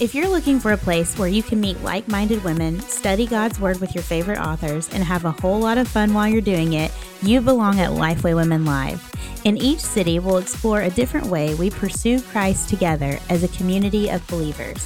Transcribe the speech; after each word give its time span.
If 0.00 0.12
you're 0.12 0.28
looking 0.28 0.58
for 0.58 0.72
a 0.72 0.76
place 0.76 1.16
where 1.16 1.28
you 1.28 1.40
can 1.40 1.60
meet 1.60 1.80
like 1.84 2.08
minded 2.08 2.42
women, 2.42 2.80
study 2.80 3.28
God's 3.28 3.60
Word 3.60 3.80
with 3.80 3.94
your 3.94 4.02
favorite 4.02 4.40
authors, 4.40 4.92
and 4.92 5.04
have 5.04 5.24
a 5.24 5.30
whole 5.30 5.60
lot 5.60 5.78
of 5.78 5.86
fun 5.86 6.12
while 6.12 6.26
you're 6.26 6.40
doing 6.40 6.72
it, 6.72 6.90
you 7.22 7.40
belong 7.40 7.78
at 7.78 7.90
Lifeway 7.90 8.34
Women 8.34 8.64
Live. 8.64 9.00
In 9.44 9.56
each 9.56 9.78
city, 9.78 10.18
we'll 10.18 10.38
explore 10.38 10.82
a 10.82 10.90
different 10.90 11.28
way 11.28 11.54
we 11.54 11.70
pursue 11.70 12.20
Christ 12.20 12.68
together 12.68 13.20
as 13.28 13.44
a 13.44 13.56
community 13.56 14.08
of 14.08 14.26
believers. 14.26 14.78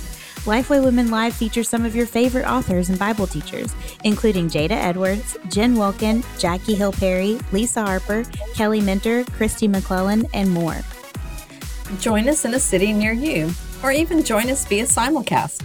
Lifeway 0.44 0.84
Women 0.84 1.10
Live 1.10 1.32
features 1.32 1.70
some 1.70 1.86
of 1.86 1.96
your 1.96 2.06
favorite 2.06 2.46
authors 2.46 2.90
and 2.90 2.98
Bible 2.98 3.26
teachers, 3.26 3.74
including 4.04 4.50
Jada 4.50 4.72
Edwards, 4.72 5.38
Jen 5.48 5.74
Wilkin, 5.74 6.22
Jackie 6.38 6.74
Hill 6.74 6.92
Perry, 6.92 7.38
Lisa 7.50 7.82
Harper, 7.82 8.24
Kelly 8.54 8.82
Minter, 8.82 9.24
Kristi 9.24 9.74
McLelland, 9.74 10.28
and 10.34 10.50
more. 10.50 10.76
Join 11.98 12.28
us 12.28 12.44
in 12.44 12.52
a 12.52 12.60
city 12.60 12.92
near 12.92 13.12
you 13.12 13.50
or 13.82 13.92
even 13.92 14.22
join 14.22 14.50
us 14.50 14.66
via 14.66 14.84
simulcast. 14.84 15.64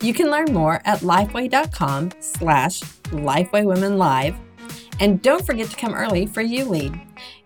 You 0.00 0.14
can 0.14 0.30
learn 0.30 0.52
more 0.52 0.80
at 0.84 1.00
lifeway.com 1.00 2.12
slash 2.20 2.80
lifewaywomenlive. 3.10 4.36
And 5.00 5.22
don't 5.22 5.44
forget 5.44 5.70
to 5.70 5.76
come 5.76 5.94
early 5.94 6.26
for 6.26 6.40
You 6.40 6.64
Lead. 6.64 7.00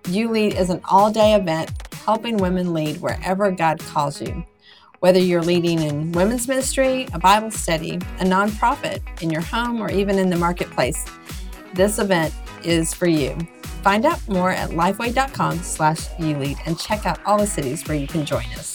You 0.08 0.28
Lead 0.30 0.54
is 0.54 0.70
an 0.70 0.80
all-day 0.84 1.34
event 1.34 1.70
helping 1.92 2.36
women 2.36 2.72
lead 2.72 3.00
wherever 3.00 3.50
God 3.50 3.78
calls 3.80 4.20
you. 4.20 4.44
Whether 5.00 5.18
you're 5.18 5.42
leading 5.42 5.80
in 5.80 6.12
women's 6.12 6.46
ministry, 6.46 7.08
a 7.12 7.18
Bible 7.18 7.50
study, 7.50 7.96
a 7.96 8.24
nonprofit, 8.24 9.00
in 9.20 9.30
your 9.30 9.40
home, 9.40 9.80
or 9.80 9.90
even 9.90 10.18
in 10.18 10.30
the 10.30 10.36
marketplace, 10.36 11.04
this 11.74 11.98
event 11.98 12.32
is 12.64 12.94
for 12.94 13.06
you. 13.06 13.36
Find 13.82 14.04
out 14.04 14.26
more 14.28 14.50
at 14.50 14.70
lifeway.com 14.70 15.58
slash 15.58 16.08
ulead 16.18 16.56
and 16.66 16.78
check 16.78 17.04
out 17.04 17.18
all 17.26 17.38
the 17.38 17.46
cities 17.46 17.86
where 17.88 17.96
you 17.96 18.06
can 18.06 18.24
join 18.24 18.44
us. 18.56 18.71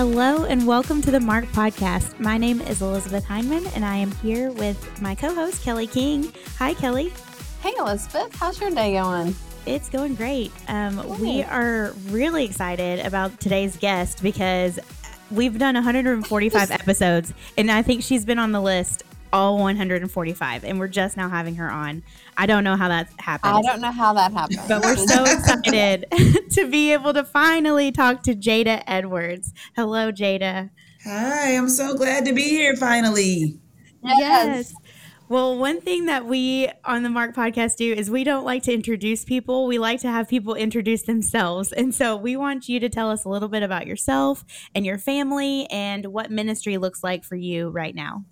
Hello 0.00 0.44
and 0.46 0.66
welcome 0.66 1.02
to 1.02 1.10
the 1.10 1.20
Marked 1.20 1.52
Podcast. 1.52 2.18
My 2.18 2.38
name 2.38 2.62
is 2.62 2.80
Elizabeth 2.80 3.22
Hyndman 3.26 3.70
and 3.76 3.84
I 3.84 3.96
am 3.96 4.10
here 4.12 4.50
with 4.50 5.02
my 5.02 5.14
co 5.14 5.34
host, 5.34 5.62
Kelly 5.62 5.86
King. 5.86 6.32
Hi, 6.56 6.72
Kelly. 6.72 7.12
Hey, 7.60 7.74
Elizabeth. 7.78 8.34
How's 8.34 8.58
your 8.58 8.70
day 8.70 8.94
going? 8.94 9.34
It's 9.66 9.90
going 9.90 10.14
great. 10.14 10.52
Um, 10.68 11.20
we 11.20 11.42
are 11.42 11.92
really 12.06 12.46
excited 12.46 13.04
about 13.04 13.38
today's 13.40 13.76
guest 13.76 14.22
because 14.22 14.78
we've 15.30 15.58
done 15.58 15.74
145 15.74 16.70
episodes 16.70 17.34
and 17.58 17.70
I 17.70 17.82
think 17.82 18.02
she's 18.02 18.24
been 18.24 18.38
on 18.38 18.52
the 18.52 18.62
list 18.62 19.04
all 19.32 19.58
145 19.58 20.64
and 20.64 20.78
we're 20.78 20.88
just 20.88 21.16
now 21.16 21.28
having 21.28 21.56
her 21.56 21.70
on. 21.70 22.02
I 22.36 22.46
don't 22.46 22.64
know 22.64 22.76
how 22.76 22.88
that 22.88 23.08
happened. 23.18 23.54
I 23.54 23.62
don't 23.62 23.80
know 23.80 23.92
how 23.92 24.12
that 24.14 24.32
happened. 24.32 24.60
But 24.68 24.82
we're 24.82 24.96
so 24.96 25.24
excited 25.26 26.06
to 26.52 26.66
be 26.68 26.92
able 26.92 27.12
to 27.14 27.24
finally 27.24 27.92
talk 27.92 28.22
to 28.24 28.34
Jada 28.34 28.82
Edwards. 28.86 29.52
Hello, 29.76 30.10
Jada. 30.12 30.70
Hi, 31.04 31.56
I'm 31.56 31.68
so 31.68 31.94
glad 31.96 32.24
to 32.26 32.32
be 32.32 32.42
here 32.42 32.76
finally. 32.76 33.58
Yes. 34.02 34.18
yes. 34.20 34.74
Well, 35.30 35.56
one 35.58 35.80
thing 35.80 36.06
that 36.06 36.26
we 36.26 36.68
on 36.84 37.04
the 37.04 37.08
Marked 37.08 37.36
podcast 37.36 37.76
do 37.76 37.92
is 37.92 38.10
we 38.10 38.24
don't 38.24 38.44
like 38.44 38.64
to 38.64 38.74
introduce 38.74 39.24
people. 39.24 39.68
We 39.68 39.78
like 39.78 40.00
to 40.00 40.08
have 40.08 40.28
people 40.28 40.56
introduce 40.56 41.02
themselves. 41.02 41.70
And 41.70 41.94
so 41.94 42.16
we 42.16 42.36
want 42.36 42.68
you 42.68 42.80
to 42.80 42.88
tell 42.88 43.08
us 43.12 43.24
a 43.24 43.28
little 43.28 43.48
bit 43.48 43.62
about 43.62 43.86
yourself 43.86 44.44
and 44.74 44.84
your 44.84 44.98
family 44.98 45.68
and 45.70 46.06
what 46.06 46.32
ministry 46.32 46.78
looks 46.78 47.04
like 47.04 47.22
for 47.22 47.36
you 47.36 47.68
right 47.68 47.94
now. 47.94 48.24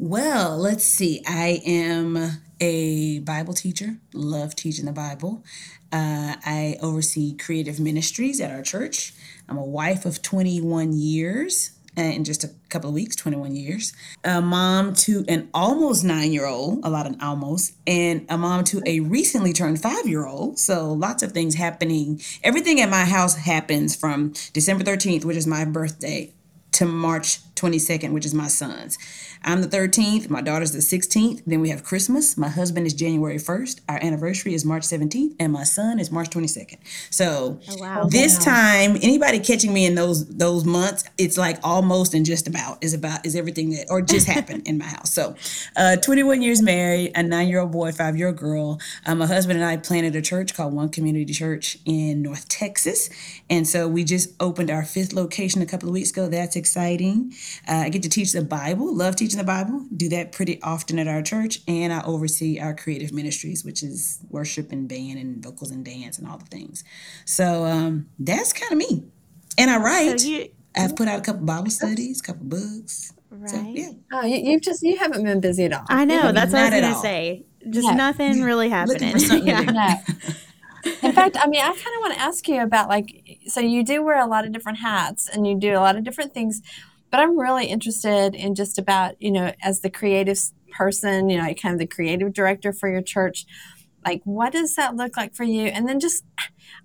Well, 0.00 0.56
let's 0.56 0.84
see. 0.84 1.22
I 1.26 1.60
am 1.66 2.40
a 2.60 3.18
Bible 3.18 3.52
teacher, 3.52 3.96
love 4.14 4.54
teaching 4.54 4.84
the 4.84 4.92
Bible. 4.92 5.42
Uh, 5.90 6.36
I 6.44 6.76
oversee 6.80 7.36
creative 7.36 7.80
ministries 7.80 8.40
at 8.40 8.52
our 8.52 8.62
church. 8.62 9.12
I'm 9.48 9.58
a 9.58 9.64
wife 9.64 10.06
of 10.06 10.22
21 10.22 10.92
years 10.92 11.72
uh, 11.96 12.02
in 12.02 12.22
just 12.22 12.44
a 12.44 12.50
couple 12.68 12.90
of 12.90 12.94
weeks, 12.94 13.16
21 13.16 13.56
years. 13.56 13.92
A 14.22 14.40
mom 14.40 14.94
to 14.94 15.24
an 15.26 15.48
almost 15.52 16.04
nine 16.04 16.32
year 16.32 16.46
old, 16.46 16.78
a 16.84 16.90
lot 16.90 17.08
of 17.08 17.16
almost, 17.20 17.74
and 17.84 18.24
a 18.28 18.38
mom 18.38 18.62
to 18.64 18.80
a 18.86 19.00
recently 19.00 19.52
turned 19.52 19.82
five 19.82 20.06
year 20.06 20.24
old. 20.24 20.60
So 20.60 20.92
lots 20.92 21.24
of 21.24 21.32
things 21.32 21.56
happening. 21.56 22.20
Everything 22.44 22.80
at 22.80 22.88
my 22.88 23.04
house 23.04 23.34
happens 23.34 23.96
from 23.96 24.32
December 24.52 24.84
13th, 24.84 25.24
which 25.24 25.36
is 25.36 25.46
my 25.48 25.64
birthday, 25.64 26.32
to 26.70 26.86
March 26.86 27.40
22nd, 27.58 28.12
which 28.12 28.26
is 28.26 28.34
my 28.34 28.48
son's. 28.48 28.98
I'm 29.44 29.62
the 29.62 29.68
13th. 29.68 30.28
My 30.28 30.40
daughter's 30.40 30.72
the 30.72 30.78
16th. 30.78 31.42
Then 31.46 31.60
we 31.60 31.70
have 31.70 31.84
Christmas. 31.84 32.36
My 32.36 32.48
husband 32.48 32.86
is 32.86 32.94
January 32.94 33.36
1st. 33.36 33.80
Our 33.88 33.98
anniversary 34.02 34.54
is 34.54 34.64
March 34.64 34.82
17th, 34.82 35.36
and 35.38 35.52
my 35.52 35.64
son 35.64 35.98
is 35.98 36.10
March 36.10 36.30
22nd. 36.30 36.78
So 37.10 37.60
oh, 37.68 37.76
wow. 37.78 38.04
this 38.04 38.38
wow. 38.38 38.52
time, 38.52 38.96
anybody 39.02 39.38
catching 39.38 39.72
me 39.72 39.86
in 39.86 39.94
those 39.94 40.26
those 40.28 40.64
months, 40.64 41.04
it's 41.18 41.38
like 41.38 41.58
almost 41.62 42.14
and 42.14 42.26
just 42.26 42.48
about 42.48 42.82
is 42.82 42.94
about 42.94 43.24
is 43.24 43.36
everything 43.36 43.70
that 43.70 43.86
or 43.88 44.02
just 44.02 44.26
happened 44.34 44.66
in 44.66 44.78
my 44.78 44.86
house. 44.86 45.12
So, 45.12 45.36
uh, 45.76 45.96
21 45.96 46.42
years 46.42 46.60
married, 46.62 47.12
a 47.14 47.22
nine 47.22 47.48
year 47.48 47.60
old 47.60 47.72
boy, 47.72 47.92
five 47.92 48.16
year 48.16 48.28
old 48.28 48.36
girl. 48.36 48.80
Uh, 49.06 49.14
my 49.14 49.26
husband 49.26 49.58
and 49.60 49.68
I 49.68 49.76
planted 49.76 50.16
a 50.16 50.22
church 50.22 50.54
called 50.54 50.74
One 50.74 50.88
Community 50.88 51.32
Church 51.32 51.78
in 51.84 52.22
North 52.22 52.48
Texas, 52.48 53.08
and 53.48 53.66
so 53.66 53.88
we 53.88 54.04
just 54.04 54.30
opened 54.40 54.70
our 54.70 54.84
fifth 54.84 55.12
location 55.12 55.62
a 55.62 55.66
couple 55.66 55.88
of 55.88 55.92
weeks 55.92 56.10
ago. 56.10 56.28
That's 56.28 56.56
exciting. 56.56 57.32
Uh, 57.68 57.82
I 57.84 57.88
get 57.88 58.02
to 58.02 58.08
teach 58.08 58.32
the 58.32 58.42
Bible. 58.42 58.92
Love 58.94 59.14
teaching 59.14 59.28
teaching 59.28 59.38
the 59.38 59.44
Bible, 59.44 59.86
do 59.94 60.08
that 60.08 60.32
pretty 60.32 60.60
often 60.62 60.98
at 60.98 61.06
our 61.06 61.22
church, 61.22 61.60
and 61.68 61.92
I 61.92 62.02
oversee 62.04 62.58
our 62.58 62.74
creative 62.74 63.12
ministries, 63.12 63.64
which 63.64 63.82
is 63.82 64.20
worship 64.30 64.72
and 64.72 64.88
band 64.88 65.18
and 65.18 65.42
vocals 65.42 65.70
and 65.70 65.84
dance 65.84 66.18
and 66.18 66.26
all 66.26 66.38
the 66.38 66.46
things. 66.46 66.82
So 67.24 67.64
um, 67.64 68.08
that's 68.18 68.52
kind 68.52 68.72
of 68.72 68.78
me. 68.78 69.04
And 69.58 69.70
I 69.70 69.78
write. 69.78 70.20
So 70.20 70.28
you, 70.28 70.48
I've 70.76 70.96
put 70.96 71.08
out 71.08 71.18
a 71.18 71.22
couple 71.22 71.44
Bible 71.44 71.70
studies, 71.70 72.20
a 72.20 72.22
couple 72.22 72.46
books. 72.46 73.12
Right. 73.30 73.50
So, 73.50 73.60
yeah. 73.60 73.90
Oh, 74.12 74.24
you, 74.24 74.36
you 74.36 74.60
just 74.60 74.82
you 74.82 74.96
haven't 74.96 75.24
been 75.24 75.40
busy 75.40 75.64
at 75.64 75.72
all. 75.72 75.84
I 75.88 76.04
know. 76.04 76.32
That's 76.32 76.52
what 76.52 76.62
I 76.62 76.70
was 76.70 76.80
gonna 76.80 76.94
say. 77.00 77.44
Just 77.68 77.88
no. 77.88 77.94
nothing 77.94 78.42
really 78.42 78.70
happening. 78.70 79.14
yeah. 79.44 80.00
In 81.02 81.12
fact, 81.12 81.36
I 81.38 81.46
mean, 81.48 81.60
I 81.60 81.66
kind 81.66 81.76
of 81.76 82.00
want 82.00 82.14
to 82.14 82.20
ask 82.20 82.48
you 82.48 82.62
about 82.62 82.88
like, 82.88 83.38
so 83.46 83.60
you 83.60 83.84
do 83.84 84.02
wear 84.02 84.18
a 84.18 84.26
lot 84.26 84.46
of 84.46 84.52
different 84.52 84.78
hats 84.78 85.28
and 85.28 85.46
you 85.46 85.58
do 85.58 85.72
a 85.72 85.80
lot 85.80 85.96
of 85.96 86.04
different 86.04 86.32
things. 86.32 86.62
But 87.10 87.20
I'm 87.20 87.38
really 87.38 87.66
interested 87.66 88.34
in 88.34 88.54
just 88.54 88.78
about, 88.78 89.20
you 89.20 89.30
know, 89.30 89.52
as 89.62 89.80
the 89.80 89.90
creative 89.90 90.38
person, 90.70 91.30
you 91.30 91.38
know, 91.38 91.54
kind 91.54 91.72
of 91.72 91.78
the 91.78 91.86
creative 91.86 92.32
director 92.32 92.72
for 92.72 92.88
your 92.88 93.02
church, 93.02 93.46
like 94.04 94.22
what 94.24 94.52
does 94.52 94.74
that 94.76 94.96
look 94.96 95.16
like 95.16 95.34
for 95.34 95.44
you? 95.44 95.66
And 95.66 95.88
then 95.88 96.00
just, 96.00 96.24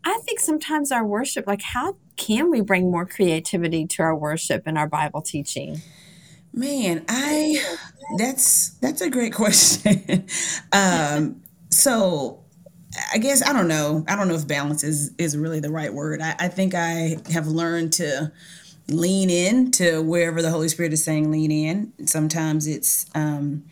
I 0.04 0.20
think 0.26 0.40
sometimes 0.40 0.92
our 0.92 1.06
worship, 1.06 1.46
like 1.48 1.62
how 1.62 1.98
can 2.16 2.50
we 2.50 2.62
bring 2.62 2.90
more 2.90 3.06
creativity 3.06 3.86
to 3.88 4.04
our 4.04 4.16
worship 4.16 4.64
and 4.66 4.78
our 4.78 4.88
Bible 4.88 5.22
teaching? 5.22 5.82
Man, 6.54 7.04
I 7.10 7.78
that's 8.18 8.70
that's 8.80 9.02
a 9.02 9.10
great 9.10 9.34
question. 9.36 10.28
um, 10.72 11.42
so 11.70 12.44
I 13.12 13.18
guess 13.18 13.42
I 13.42 13.54
don't 13.54 13.68
know. 13.68 14.06
I 14.08 14.16
don't 14.16 14.28
know 14.28 14.36
if 14.36 14.48
balance 14.48 14.84
is 14.84 15.12
is 15.18 15.36
really 15.36 15.60
the 15.60 15.72
right 15.72 15.92
word. 15.92 16.22
I, 16.22 16.36
I 16.40 16.48
think 16.48 16.76
I 16.76 17.18
have 17.32 17.48
learned 17.48 17.94
to 17.94 18.32
lean 18.88 19.30
in 19.30 19.72
to 19.72 20.02
wherever 20.02 20.42
the 20.42 20.50
Holy 20.52 20.70
Spirit 20.70 20.94
is 20.94 21.04
saying 21.04 21.32
lean 21.32 21.52
in. 21.52 22.08
Sometimes 22.08 22.68
it's 22.68 23.06
um, 23.16 23.64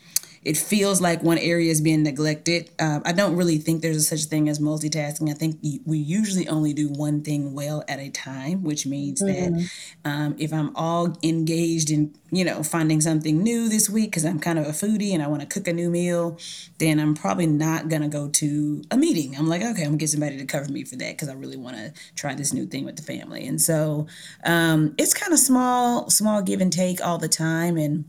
it 0.43 0.57
feels 0.57 0.99
like 0.99 1.21
one 1.21 1.37
area 1.37 1.69
is 1.69 1.81
being 1.81 2.01
neglected. 2.01 2.71
Uh, 2.79 2.99
I 3.05 3.11
don't 3.11 3.35
really 3.35 3.59
think 3.59 3.81
there's 3.81 3.97
a 3.97 4.01
such 4.01 4.25
thing 4.25 4.49
as 4.49 4.59
multitasking. 4.59 5.29
I 5.29 5.33
think 5.33 5.59
we 5.85 5.99
usually 5.99 6.47
only 6.47 6.73
do 6.73 6.89
one 6.89 7.21
thing 7.21 7.53
well 7.53 7.83
at 7.87 7.99
a 7.99 8.09
time, 8.09 8.63
which 8.63 8.87
means 8.87 9.21
mm-hmm. 9.21 9.57
that 9.57 9.71
um, 10.03 10.35
if 10.39 10.51
I'm 10.51 10.75
all 10.75 11.15
engaged 11.21 11.91
in, 11.91 12.15
you 12.31 12.43
know, 12.43 12.63
finding 12.63 13.01
something 13.01 13.43
new 13.43 13.69
this 13.69 13.87
week 13.87 14.09
because 14.09 14.25
I'm 14.25 14.39
kind 14.39 14.57
of 14.57 14.65
a 14.65 14.71
foodie 14.71 15.13
and 15.13 15.21
I 15.21 15.27
want 15.27 15.41
to 15.41 15.47
cook 15.47 15.67
a 15.67 15.73
new 15.73 15.91
meal, 15.91 16.39
then 16.79 16.99
I'm 16.99 17.13
probably 17.13 17.47
not 17.47 17.89
going 17.89 18.01
to 18.01 18.07
go 18.07 18.27
to 18.27 18.83
a 18.89 18.97
meeting. 18.97 19.35
I'm 19.37 19.47
like, 19.47 19.61
okay, 19.61 19.83
I'm 19.83 19.89
going 19.89 19.91
to 19.91 19.97
get 19.97 20.09
somebody 20.09 20.37
to 20.37 20.45
cover 20.45 20.71
me 20.71 20.85
for 20.85 20.95
that 20.95 21.11
because 21.11 21.29
I 21.29 21.33
really 21.33 21.57
want 21.57 21.75
to 21.75 21.93
try 22.15 22.33
this 22.33 22.51
new 22.51 22.65
thing 22.65 22.83
with 22.83 22.95
the 22.95 23.03
family. 23.03 23.45
And 23.45 23.61
so 23.61 24.07
um, 24.43 24.95
it's 24.97 25.13
kind 25.13 25.33
of 25.33 25.39
small, 25.39 26.09
small 26.09 26.41
give 26.41 26.61
and 26.61 26.73
take 26.73 26.99
all 27.05 27.19
the 27.19 27.29
time. 27.29 27.77
And 27.77 28.05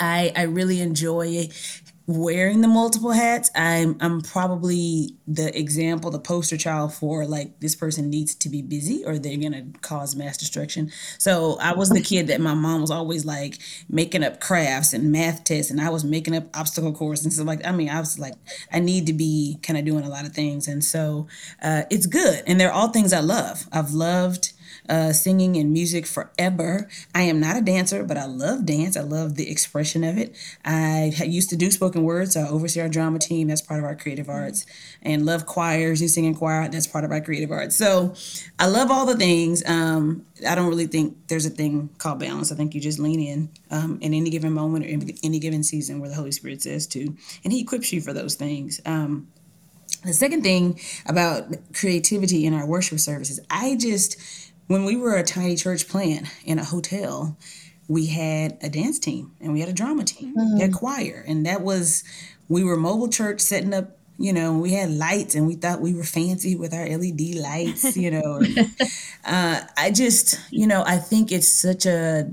I, 0.00 0.32
I 0.36 0.42
really 0.42 0.80
enjoy 0.80 1.48
wearing 2.06 2.60
the 2.60 2.68
multiple 2.68 3.12
hats, 3.12 3.50
I'm 3.54 3.96
I'm 4.00 4.20
probably 4.20 5.14
the 5.26 5.56
example, 5.58 6.10
the 6.10 6.18
poster 6.18 6.56
child 6.56 6.92
for 6.92 7.26
like 7.26 7.60
this 7.60 7.76
person 7.76 8.10
needs 8.10 8.34
to 8.36 8.48
be 8.48 8.60
busy 8.62 9.04
or 9.04 9.18
they're 9.18 9.36
gonna 9.36 9.66
cause 9.82 10.16
mass 10.16 10.36
destruction. 10.36 10.90
So 11.18 11.58
I 11.60 11.74
was 11.74 11.90
the 11.90 12.00
kid 12.00 12.26
that 12.26 12.40
my 12.40 12.54
mom 12.54 12.80
was 12.80 12.90
always 12.90 13.24
like 13.24 13.58
making 13.88 14.24
up 14.24 14.40
crafts 14.40 14.92
and 14.92 15.12
math 15.12 15.44
tests, 15.44 15.70
and 15.70 15.80
I 15.80 15.90
was 15.90 16.04
making 16.04 16.36
up 16.36 16.56
obstacle 16.56 16.92
courses 16.92 17.24
and 17.24 17.32
so 17.32 17.44
like 17.44 17.64
I 17.66 17.72
mean 17.72 17.88
I 17.88 18.00
was 18.00 18.18
like 18.18 18.34
I 18.72 18.80
need 18.80 19.06
to 19.06 19.12
be 19.12 19.58
kind 19.62 19.78
of 19.78 19.84
doing 19.84 20.04
a 20.04 20.08
lot 20.08 20.26
of 20.26 20.32
things, 20.32 20.68
and 20.68 20.84
so 20.84 21.28
uh, 21.62 21.82
it's 21.90 22.06
good, 22.06 22.42
and 22.46 22.60
they're 22.60 22.72
all 22.72 22.88
things 22.88 23.12
I 23.12 23.20
love. 23.20 23.66
I've 23.72 23.92
loved 23.92 24.52
uh, 24.88 25.12
singing 25.12 25.56
and 25.56 25.72
music 25.72 26.06
forever. 26.06 26.88
I 27.14 27.22
am 27.22 27.40
not 27.40 27.56
a 27.56 27.60
dancer, 27.60 28.04
but 28.04 28.16
I 28.16 28.26
love 28.26 28.66
dance. 28.66 28.96
I 28.96 29.02
love 29.02 29.36
the 29.36 29.50
expression 29.50 30.04
of 30.04 30.18
it. 30.18 30.34
I 30.64 31.12
used 31.24 31.50
to 31.50 31.56
do 31.56 31.70
spoken 31.70 32.02
words. 32.02 32.36
I 32.36 32.48
oversee 32.48 32.80
our 32.80 32.88
drama 32.88 33.18
team. 33.18 33.48
That's 33.48 33.62
part 33.62 33.80
of 33.80 33.84
our 33.84 33.94
creative 33.94 34.28
arts. 34.28 34.66
And 35.02 35.24
love 35.24 35.46
choirs 35.46 36.00
and 36.00 36.10
singing 36.10 36.34
choir. 36.34 36.68
That's 36.68 36.86
part 36.86 37.04
of 37.04 37.10
our 37.10 37.20
creative 37.20 37.50
arts. 37.50 37.76
So 37.76 38.14
I 38.58 38.66
love 38.66 38.90
all 38.90 39.06
the 39.06 39.16
things. 39.16 39.62
Um, 39.68 40.26
I 40.46 40.54
don't 40.54 40.68
really 40.68 40.86
think 40.86 41.28
there's 41.28 41.46
a 41.46 41.50
thing 41.50 41.90
called 41.98 42.18
balance. 42.18 42.50
I 42.50 42.56
think 42.56 42.74
you 42.74 42.80
just 42.80 42.98
lean 42.98 43.20
in 43.20 43.50
um, 43.70 43.98
in 44.00 44.14
any 44.14 44.30
given 44.30 44.52
moment 44.52 44.84
or 44.84 44.88
in 44.88 45.16
any 45.22 45.38
given 45.38 45.62
season 45.62 46.00
where 46.00 46.08
the 46.08 46.16
Holy 46.16 46.32
Spirit 46.32 46.62
says 46.62 46.86
to, 46.88 47.16
and 47.44 47.52
He 47.52 47.60
equips 47.60 47.92
you 47.92 48.00
for 48.00 48.12
those 48.12 48.34
things. 48.34 48.80
Um, 48.84 49.28
the 50.04 50.12
second 50.12 50.42
thing 50.42 50.80
about 51.06 51.44
creativity 51.74 52.44
in 52.44 52.54
our 52.54 52.66
worship 52.66 52.98
services, 52.98 53.38
I 53.48 53.76
just 53.76 54.16
when 54.72 54.84
we 54.84 54.96
were 54.96 55.14
a 55.16 55.22
tiny 55.22 55.54
church 55.54 55.86
plant 55.86 56.26
in 56.46 56.58
a 56.58 56.64
hotel, 56.64 57.36
we 57.88 58.06
had 58.06 58.56
a 58.62 58.70
dance 58.70 58.98
team 58.98 59.32
and 59.38 59.52
we 59.52 59.60
had 59.60 59.68
a 59.68 59.72
drama 59.72 60.02
team, 60.02 60.34
mm. 60.34 60.54
we 60.54 60.60
had 60.62 60.72
choir, 60.72 61.22
and 61.28 61.44
that 61.44 61.60
was 61.60 62.02
we 62.48 62.64
were 62.64 62.76
mobile 62.76 63.08
church 63.08 63.40
setting 63.40 63.74
up. 63.74 63.98
You 64.18 64.32
know, 64.32 64.56
we 64.56 64.72
had 64.72 64.90
lights 64.90 65.34
and 65.34 65.46
we 65.46 65.56
thought 65.56 65.80
we 65.80 65.94
were 65.94 66.04
fancy 66.04 66.54
with 66.54 66.72
our 66.72 66.86
LED 66.86 67.34
lights. 67.34 67.96
You 67.96 68.12
know, 68.12 68.42
uh, 69.24 69.60
I 69.76 69.90
just, 69.90 70.40
you 70.50 70.66
know, 70.66 70.84
I 70.86 70.96
think 70.96 71.32
it's 71.32 71.48
such 71.48 71.86
a 71.86 72.30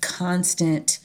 constant 0.00 0.98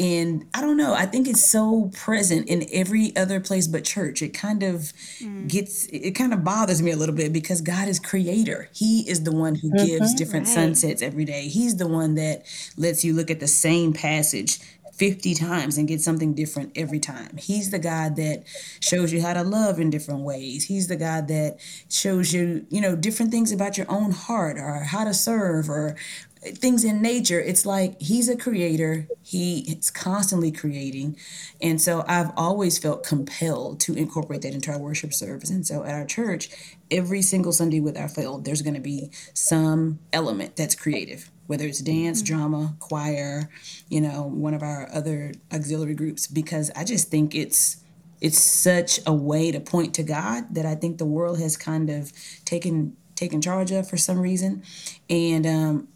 and 0.00 0.46
I 0.54 0.60
don't 0.60 0.76
know, 0.76 0.94
I 0.94 1.06
think 1.06 1.26
it's 1.26 1.48
so 1.48 1.90
present 1.94 2.48
in 2.48 2.66
every 2.72 3.14
other 3.16 3.40
place 3.40 3.66
but 3.66 3.84
church. 3.84 4.22
It 4.22 4.30
kind 4.30 4.62
of 4.62 4.92
mm. 5.20 5.48
gets, 5.48 5.86
it 5.86 6.12
kind 6.12 6.32
of 6.32 6.44
bothers 6.44 6.80
me 6.82 6.92
a 6.92 6.96
little 6.96 7.14
bit 7.14 7.32
because 7.32 7.60
God 7.60 7.88
is 7.88 7.98
creator. 7.98 8.68
He 8.72 9.08
is 9.08 9.24
the 9.24 9.32
one 9.32 9.56
who 9.56 9.70
mm-hmm, 9.70 9.86
gives 9.86 10.14
different 10.14 10.46
right. 10.46 10.54
sunsets 10.54 11.02
every 11.02 11.24
day. 11.24 11.48
He's 11.48 11.76
the 11.76 11.88
one 11.88 12.14
that 12.14 12.44
lets 12.76 13.04
you 13.04 13.12
look 13.12 13.30
at 13.30 13.40
the 13.40 13.48
same 13.48 13.92
passage 13.92 14.60
50 14.98 15.34
times 15.34 15.78
and 15.78 15.86
get 15.86 16.00
something 16.00 16.34
different 16.34 16.72
every 16.74 16.98
time. 16.98 17.36
He's 17.36 17.70
the 17.70 17.78
God 17.78 18.16
that 18.16 18.42
shows 18.80 19.12
you 19.12 19.22
how 19.22 19.32
to 19.32 19.44
love 19.44 19.78
in 19.78 19.90
different 19.90 20.22
ways. 20.22 20.64
He's 20.64 20.88
the 20.88 20.96
God 20.96 21.28
that 21.28 21.58
shows 21.88 22.32
you, 22.32 22.66
you 22.68 22.80
know, 22.80 22.96
different 22.96 23.30
things 23.30 23.52
about 23.52 23.78
your 23.78 23.86
own 23.88 24.10
heart 24.10 24.58
or 24.58 24.80
how 24.80 25.04
to 25.04 25.14
serve 25.14 25.70
or 25.70 25.94
things 26.42 26.84
in 26.84 27.02
nature 27.02 27.40
it's 27.40 27.66
like 27.66 28.00
he's 28.00 28.28
a 28.28 28.36
creator 28.36 29.06
he 29.22 29.60
is 29.60 29.90
constantly 29.90 30.50
creating. 30.50 31.16
And 31.60 31.80
so 31.80 32.04
i've 32.08 32.30
always 32.36 32.78
felt 32.78 33.04
compelled 33.04 33.80
to 33.80 33.94
incorporate 33.94 34.42
that 34.42 34.54
into 34.54 34.70
our 34.70 34.78
worship 34.78 35.12
service. 35.12 35.50
And 35.50 35.66
so 35.66 35.84
at 35.84 35.94
our 35.94 36.04
church 36.04 36.50
every 36.90 37.22
single 37.22 37.52
sunday 37.52 37.80
with 37.80 37.98
our 37.98 38.08
field 38.08 38.44
there's 38.44 38.62
going 38.62 38.74
to 38.74 38.80
be 38.80 39.10
some 39.34 39.98
element 40.12 40.56
that's 40.56 40.74
creative 40.74 41.30
whether 41.46 41.66
it's 41.66 41.80
dance 41.80 42.22
mm-hmm. 42.22 42.34
drama 42.34 42.74
choir 42.80 43.50
you 43.90 44.00
know 44.00 44.22
one 44.22 44.54
of 44.54 44.62
our 44.62 44.88
other 44.90 45.32
auxiliary 45.52 45.94
groups 45.94 46.26
because 46.26 46.70
i 46.74 46.84
just 46.84 47.10
think 47.10 47.34
it's 47.34 47.84
it's 48.22 48.38
such 48.38 49.00
a 49.06 49.12
way 49.12 49.52
to 49.52 49.60
point 49.60 49.92
to 49.92 50.02
god 50.02 50.44
that 50.54 50.64
i 50.64 50.74
think 50.74 50.96
the 50.96 51.04
world 51.04 51.38
has 51.38 51.58
kind 51.58 51.90
of 51.90 52.10
taken 52.46 52.96
taken 53.18 53.40
charge 53.42 53.72
of 53.72 53.88
for 53.88 53.96
some 53.96 54.18
reason. 54.18 54.62
And 55.10 55.46
um, 55.46 55.88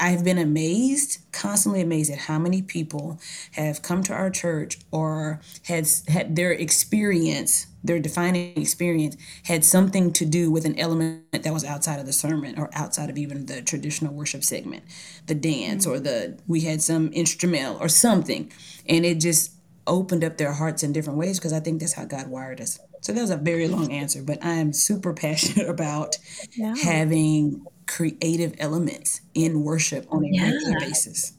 I've 0.00 0.24
been 0.24 0.38
amazed, 0.38 1.18
constantly 1.32 1.80
amazed 1.80 2.10
at 2.10 2.18
how 2.18 2.38
many 2.38 2.60
people 2.60 3.20
have 3.52 3.82
come 3.82 4.02
to 4.04 4.12
our 4.12 4.30
church 4.30 4.78
or 4.90 5.40
had 5.64 5.88
had 6.08 6.34
their 6.34 6.50
experience, 6.50 7.66
their 7.84 8.00
defining 8.00 8.56
experience 8.56 9.16
had 9.44 9.64
something 9.64 10.12
to 10.14 10.26
do 10.26 10.50
with 10.50 10.64
an 10.64 10.78
element 10.78 11.24
that 11.30 11.52
was 11.52 11.64
outside 11.64 12.00
of 12.00 12.06
the 12.06 12.12
sermon 12.12 12.58
or 12.58 12.68
outside 12.72 13.10
of 13.10 13.16
even 13.16 13.46
the 13.46 13.62
traditional 13.62 14.12
worship 14.12 14.42
segment, 14.42 14.82
the 15.26 15.34
dance 15.36 15.86
or 15.86 16.00
the 16.00 16.36
we 16.48 16.62
had 16.62 16.82
some 16.82 17.08
instrumental 17.12 17.76
or 17.80 17.88
something, 17.88 18.50
and 18.88 19.06
it 19.06 19.20
just 19.20 19.52
opened 19.86 20.24
up 20.24 20.36
their 20.36 20.52
hearts 20.52 20.82
in 20.82 20.92
different 20.92 21.18
ways 21.18 21.38
because 21.38 21.52
I 21.52 21.60
think 21.60 21.80
that's 21.80 21.92
how 21.92 22.04
God 22.04 22.28
wired 22.28 22.60
us. 22.60 22.78
So 23.02 23.12
that 23.12 23.20
was 23.20 23.30
a 23.30 23.36
very 23.36 23.66
long 23.66 23.90
answer, 23.92 24.22
but 24.22 24.44
I 24.44 24.54
am 24.54 24.72
super 24.72 25.12
passionate 25.14 25.68
about 25.68 26.18
yeah. 26.52 26.74
having 26.76 27.64
creative 27.90 28.54
elements 28.58 29.20
in 29.34 29.64
worship 29.64 30.06
on 30.10 30.24
a 30.24 30.28
yeah. 30.30 30.44
regular 30.44 30.78
basis. 30.78 31.34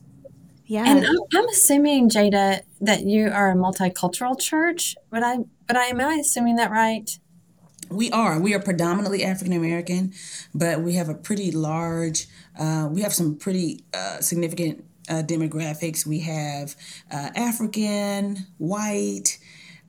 Yeah. 0.65 0.83
And 0.85 1.05
I'm, 1.05 1.17
I'm, 1.35 1.49
assuming 1.49 2.09
Jada 2.09 2.61
that 2.81 3.03
you 3.03 3.29
are 3.29 3.51
a 3.51 3.55
multicultural 3.55 4.39
church, 4.39 4.95
but 5.09 5.23
I 5.23 5.39
but 5.67 5.75
I 5.77 5.85
am 5.85 5.99
I 5.99 6.15
assuming 6.15 6.57
that 6.57 6.71
right? 6.71 7.09
We 7.89 8.09
are. 8.11 8.39
We 8.39 8.53
are 8.53 8.59
predominantly 8.59 9.23
African 9.23 9.53
American, 9.53 10.13
but 10.53 10.81
we 10.81 10.93
have 10.93 11.09
a 11.09 11.13
pretty 11.13 11.51
large. 11.51 12.27
Uh, 12.57 12.87
we 12.89 13.01
have 13.01 13.13
some 13.13 13.35
pretty 13.37 13.83
uh, 13.93 14.21
significant 14.21 14.85
uh, 15.09 15.23
demographics. 15.23 16.05
We 16.05 16.19
have 16.19 16.75
uh, 17.11 17.31
African, 17.35 18.47
white, 18.57 19.39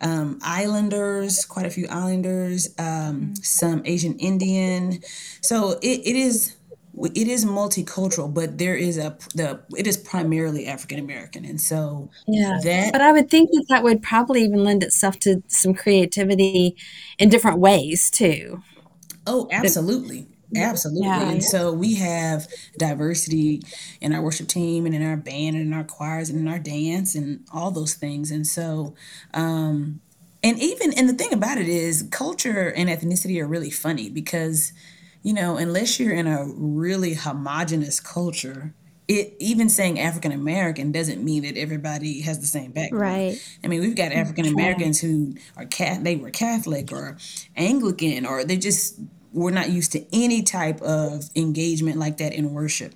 um, 0.02 0.38
islanders, 0.42 1.44
quite 1.44 1.66
a 1.66 1.70
few 1.70 1.86
islanders, 1.88 2.68
um, 2.78 2.84
mm-hmm. 2.84 3.34
some 3.34 3.82
Asian 3.84 4.18
Indian. 4.18 5.00
So 5.40 5.78
it, 5.82 6.00
it 6.04 6.16
is 6.16 6.56
it 7.14 7.28
is 7.28 7.44
multicultural, 7.44 8.32
but 8.32 8.58
there 8.58 8.76
is 8.76 8.98
a 8.98 9.16
the 9.34 9.60
it 9.76 9.86
is 9.86 9.96
primarily 9.96 10.66
African 10.66 10.98
American, 10.98 11.44
and 11.44 11.60
so 11.60 12.10
yeah. 12.26 12.58
That, 12.62 12.92
but 12.92 13.00
I 13.00 13.12
would 13.12 13.30
think 13.30 13.50
that 13.50 13.66
that 13.68 13.82
would 13.82 14.02
probably 14.02 14.42
even 14.42 14.64
lend 14.64 14.82
itself 14.82 15.18
to 15.20 15.42
some 15.48 15.74
creativity 15.74 16.76
in 17.18 17.28
different 17.28 17.58
ways 17.58 18.10
too. 18.10 18.62
Oh, 19.26 19.48
absolutely. 19.52 20.26
Absolutely. 20.56 21.06
Yeah. 21.06 21.30
And 21.30 21.42
so 21.42 21.72
we 21.72 21.94
have 21.96 22.48
diversity 22.78 23.62
in 24.00 24.12
our 24.12 24.22
worship 24.22 24.48
team 24.48 24.86
and 24.86 24.94
in 24.94 25.04
our 25.04 25.16
band 25.16 25.56
and 25.56 25.66
in 25.66 25.72
our 25.72 25.84
choirs 25.84 26.28
and 26.28 26.38
in 26.38 26.48
our 26.48 26.58
dance 26.58 27.14
and 27.14 27.44
all 27.52 27.70
those 27.70 27.94
things. 27.94 28.30
And 28.30 28.46
so, 28.46 28.94
um, 29.34 30.00
and 30.42 30.58
even, 30.58 30.92
and 30.94 31.08
the 31.08 31.14
thing 31.14 31.32
about 31.32 31.58
it 31.58 31.68
is 31.68 32.06
culture 32.10 32.72
and 32.72 32.88
ethnicity 32.88 33.40
are 33.40 33.46
really 33.46 33.70
funny 33.70 34.10
because, 34.10 34.72
you 35.22 35.32
know, 35.32 35.56
unless 35.56 36.00
you're 36.00 36.14
in 36.14 36.26
a 36.26 36.44
really 36.56 37.14
homogenous 37.14 38.00
culture, 38.00 38.74
it 39.08 39.34
even 39.38 39.68
saying 39.68 39.98
African 39.98 40.32
American 40.32 40.92
doesn't 40.92 41.22
mean 41.22 41.42
that 41.42 41.56
everybody 41.56 42.20
has 42.22 42.40
the 42.40 42.46
same 42.46 42.72
background. 42.72 43.02
Right. 43.02 43.58
I 43.62 43.68
mean, 43.68 43.80
we've 43.80 43.96
got 43.96 44.12
African 44.12 44.46
Americans 44.46 45.00
who 45.00 45.34
are 45.56 45.66
cat 45.66 46.04
they 46.04 46.16
were 46.16 46.30
Catholic 46.30 46.92
or 46.92 47.16
Anglican 47.56 48.26
or 48.26 48.44
they 48.44 48.56
just 48.56 48.98
we're 49.32 49.50
not 49.50 49.70
used 49.70 49.92
to 49.92 50.04
any 50.14 50.42
type 50.42 50.80
of 50.82 51.30
engagement 51.34 51.96
like 51.96 52.18
that 52.18 52.32
in 52.32 52.52
worship. 52.52 52.94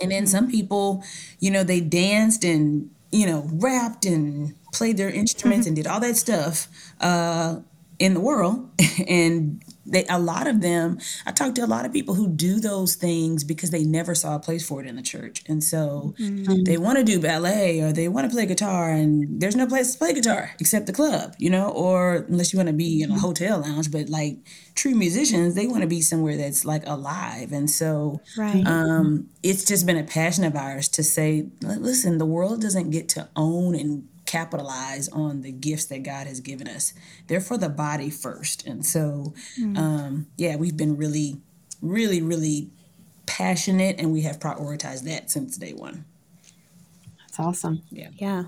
And 0.00 0.10
then 0.10 0.26
some 0.26 0.50
people, 0.50 1.02
you 1.40 1.50
know, 1.50 1.64
they 1.64 1.80
danced 1.80 2.44
and, 2.44 2.90
you 3.10 3.26
know, 3.26 3.48
rapped 3.52 4.04
and 4.04 4.54
played 4.72 4.96
their 4.96 5.10
instruments 5.10 5.66
mm-hmm. 5.66 5.68
and 5.68 5.76
did 5.76 5.86
all 5.86 6.00
that 6.00 6.16
stuff 6.16 6.68
uh, 7.00 7.56
in 7.98 8.14
the 8.14 8.20
world. 8.20 8.68
and 9.08 9.62
they 9.90 10.04
a 10.08 10.18
lot 10.18 10.46
of 10.46 10.60
them 10.60 10.98
i 11.26 11.32
talked 11.32 11.54
to 11.54 11.64
a 11.64 11.66
lot 11.66 11.84
of 11.84 11.92
people 11.92 12.14
who 12.14 12.28
do 12.28 12.60
those 12.60 12.94
things 12.94 13.44
because 13.44 13.70
they 13.70 13.84
never 13.84 14.14
saw 14.14 14.36
a 14.36 14.38
place 14.38 14.66
for 14.66 14.80
it 14.80 14.86
in 14.86 14.96
the 14.96 15.02
church 15.02 15.42
and 15.48 15.62
so 15.64 16.14
mm-hmm. 16.18 16.62
they 16.64 16.76
want 16.76 16.98
to 16.98 17.04
do 17.04 17.20
ballet 17.20 17.80
or 17.80 17.92
they 17.92 18.08
want 18.08 18.28
to 18.28 18.34
play 18.34 18.46
guitar 18.46 18.90
and 18.90 19.40
there's 19.40 19.56
no 19.56 19.66
place 19.66 19.92
to 19.92 19.98
play 19.98 20.12
guitar 20.12 20.50
except 20.60 20.86
the 20.86 20.92
club 20.92 21.34
you 21.38 21.50
know 21.50 21.70
or 21.70 22.26
unless 22.28 22.52
you 22.52 22.58
want 22.58 22.68
to 22.68 22.72
be 22.72 23.02
in 23.02 23.10
a 23.10 23.18
hotel 23.18 23.60
lounge 23.60 23.90
but 23.90 24.08
like 24.08 24.36
true 24.74 24.94
musicians 24.94 25.54
they 25.54 25.66
want 25.66 25.82
to 25.82 25.88
be 25.88 26.00
somewhere 26.00 26.36
that's 26.36 26.64
like 26.64 26.86
alive 26.86 27.52
and 27.52 27.70
so 27.70 28.20
right. 28.36 28.66
um, 28.66 29.28
it's 29.42 29.64
just 29.64 29.86
been 29.86 29.96
a 29.96 30.04
passion 30.04 30.44
of 30.44 30.54
ours 30.54 30.88
to 30.88 31.02
say 31.02 31.46
listen 31.62 32.18
the 32.18 32.26
world 32.26 32.60
doesn't 32.60 32.90
get 32.90 33.08
to 33.08 33.28
own 33.36 33.74
and 33.74 34.08
capitalize 34.28 35.08
on 35.08 35.40
the 35.40 35.50
gifts 35.50 35.86
that 35.86 36.02
God 36.02 36.26
has 36.26 36.40
given 36.40 36.68
us. 36.68 36.92
They're 37.28 37.40
for 37.40 37.56
the 37.56 37.70
body 37.70 38.10
first. 38.10 38.66
And 38.66 38.84
so, 38.84 39.32
mm. 39.58 39.76
um, 39.78 40.26
yeah, 40.36 40.56
we've 40.56 40.76
been 40.76 40.98
really, 40.98 41.40
really, 41.80 42.20
really 42.20 42.68
passionate 43.24 43.96
and 43.98 44.12
we 44.12 44.20
have 44.22 44.38
prioritized 44.38 45.04
that 45.04 45.30
since 45.30 45.56
day 45.56 45.72
one. 45.72 46.04
That's 47.20 47.40
awesome. 47.40 47.82
Yeah. 47.90 48.10
Yeah. 48.16 48.44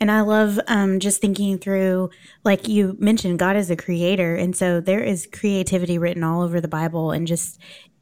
And 0.00 0.12
I 0.12 0.20
love 0.20 0.60
um, 0.68 1.00
just 1.00 1.20
thinking 1.20 1.58
through, 1.58 2.10
like 2.44 2.68
you 2.68 2.96
mentioned, 3.00 3.40
God 3.40 3.56
is 3.56 3.70
a 3.70 3.76
creator. 3.76 4.36
And 4.36 4.54
so 4.54 4.80
there 4.80 5.02
is 5.02 5.26
creativity 5.32 5.98
written 5.98 6.22
all 6.22 6.42
over 6.42 6.60
the 6.60 6.68
Bible 6.68 7.10
and 7.10 7.26
just 7.26 7.58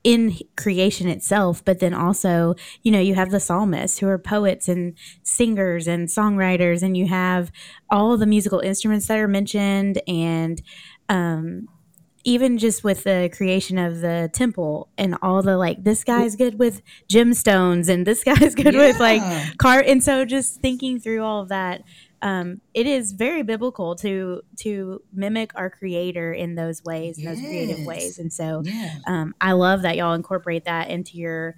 in 0.06 0.38
creation 0.56 1.08
itself. 1.08 1.64
But 1.64 1.80
then 1.80 1.92
also, 1.92 2.54
you 2.84 2.92
know, 2.92 3.00
you 3.00 3.16
have 3.16 3.32
the 3.32 3.40
psalmists 3.40 3.98
who 3.98 4.06
are 4.06 4.18
poets 4.18 4.68
and 4.68 4.94
singers 5.24 5.88
and 5.88 6.06
songwriters, 6.06 6.80
and 6.80 6.96
you 6.96 7.08
have 7.08 7.50
all 7.90 8.16
the 8.16 8.24
musical 8.24 8.60
instruments 8.60 9.08
that 9.08 9.18
are 9.18 9.26
mentioned. 9.26 10.00
And, 10.06 10.62
um, 11.08 11.66
even 12.22 12.58
just 12.58 12.82
with 12.82 13.04
the 13.04 13.30
creation 13.32 13.78
of 13.78 14.00
the 14.00 14.28
temple 14.32 14.88
and 14.98 15.16
all 15.22 15.42
the 15.42 15.56
like 15.56 15.84
this 15.84 16.02
guy's 16.02 16.34
good 16.34 16.58
with 16.58 16.82
gemstones 17.08 17.88
and 17.88 18.04
this 18.04 18.24
guy's 18.24 18.52
good 18.56 18.74
yeah. 18.74 18.80
with 18.80 18.98
like 18.98 19.22
car 19.58 19.78
and 19.78 20.02
so 20.02 20.24
just 20.24 20.60
thinking 20.60 20.98
through 20.98 21.22
all 21.22 21.40
of 21.40 21.50
that 21.50 21.82
um, 22.22 22.60
it 22.74 22.86
is 22.86 23.12
very 23.12 23.42
biblical 23.42 23.94
to 23.96 24.42
to 24.60 25.02
mimic 25.12 25.52
our 25.54 25.70
creator 25.70 26.32
in 26.32 26.54
those 26.54 26.82
ways 26.84 27.18
in 27.18 27.24
those 27.24 27.40
creative 27.40 27.84
ways. 27.84 28.18
And 28.18 28.32
so 28.32 28.62
yeah. 28.64 28.96
um, 29.06 29.34
i 29.40 29.52
love 29.52 29.82
that 29.82 29.96
y'all 29.96 30.14
incorporate 30.14 30.64
that 30.64 30.88
into 30.88 31.18
your 31.18 31.56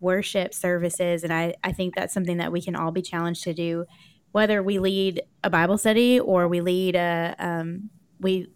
worship 0.00 0.52
services. 0.52 1.24
And 1.24 1.32
I, 1.32 1.54
I 1.64 1.72
think 1.72 1.94
that's 1.94 2.12
something 2.12 2.36
that 2.36 2.52
we 2.52 2.60
can 2.60 2.76
all 2.76 2.90
be 2.90 3.02
challenged 3.02 3.42
to 3.44 3.54
do 3.54 3.86
whether 4.32 4.62
we 4.62 4.80
lead 4.80 5.22
a 5.44 5.50
bible 5.50 5.78
study 5.78 6.18
or 6.18 6.48
we 6.48 6.60
lead 6.60 6.96
a 6.96 7.34
um, 7.38 7.88
we 8.20 8.48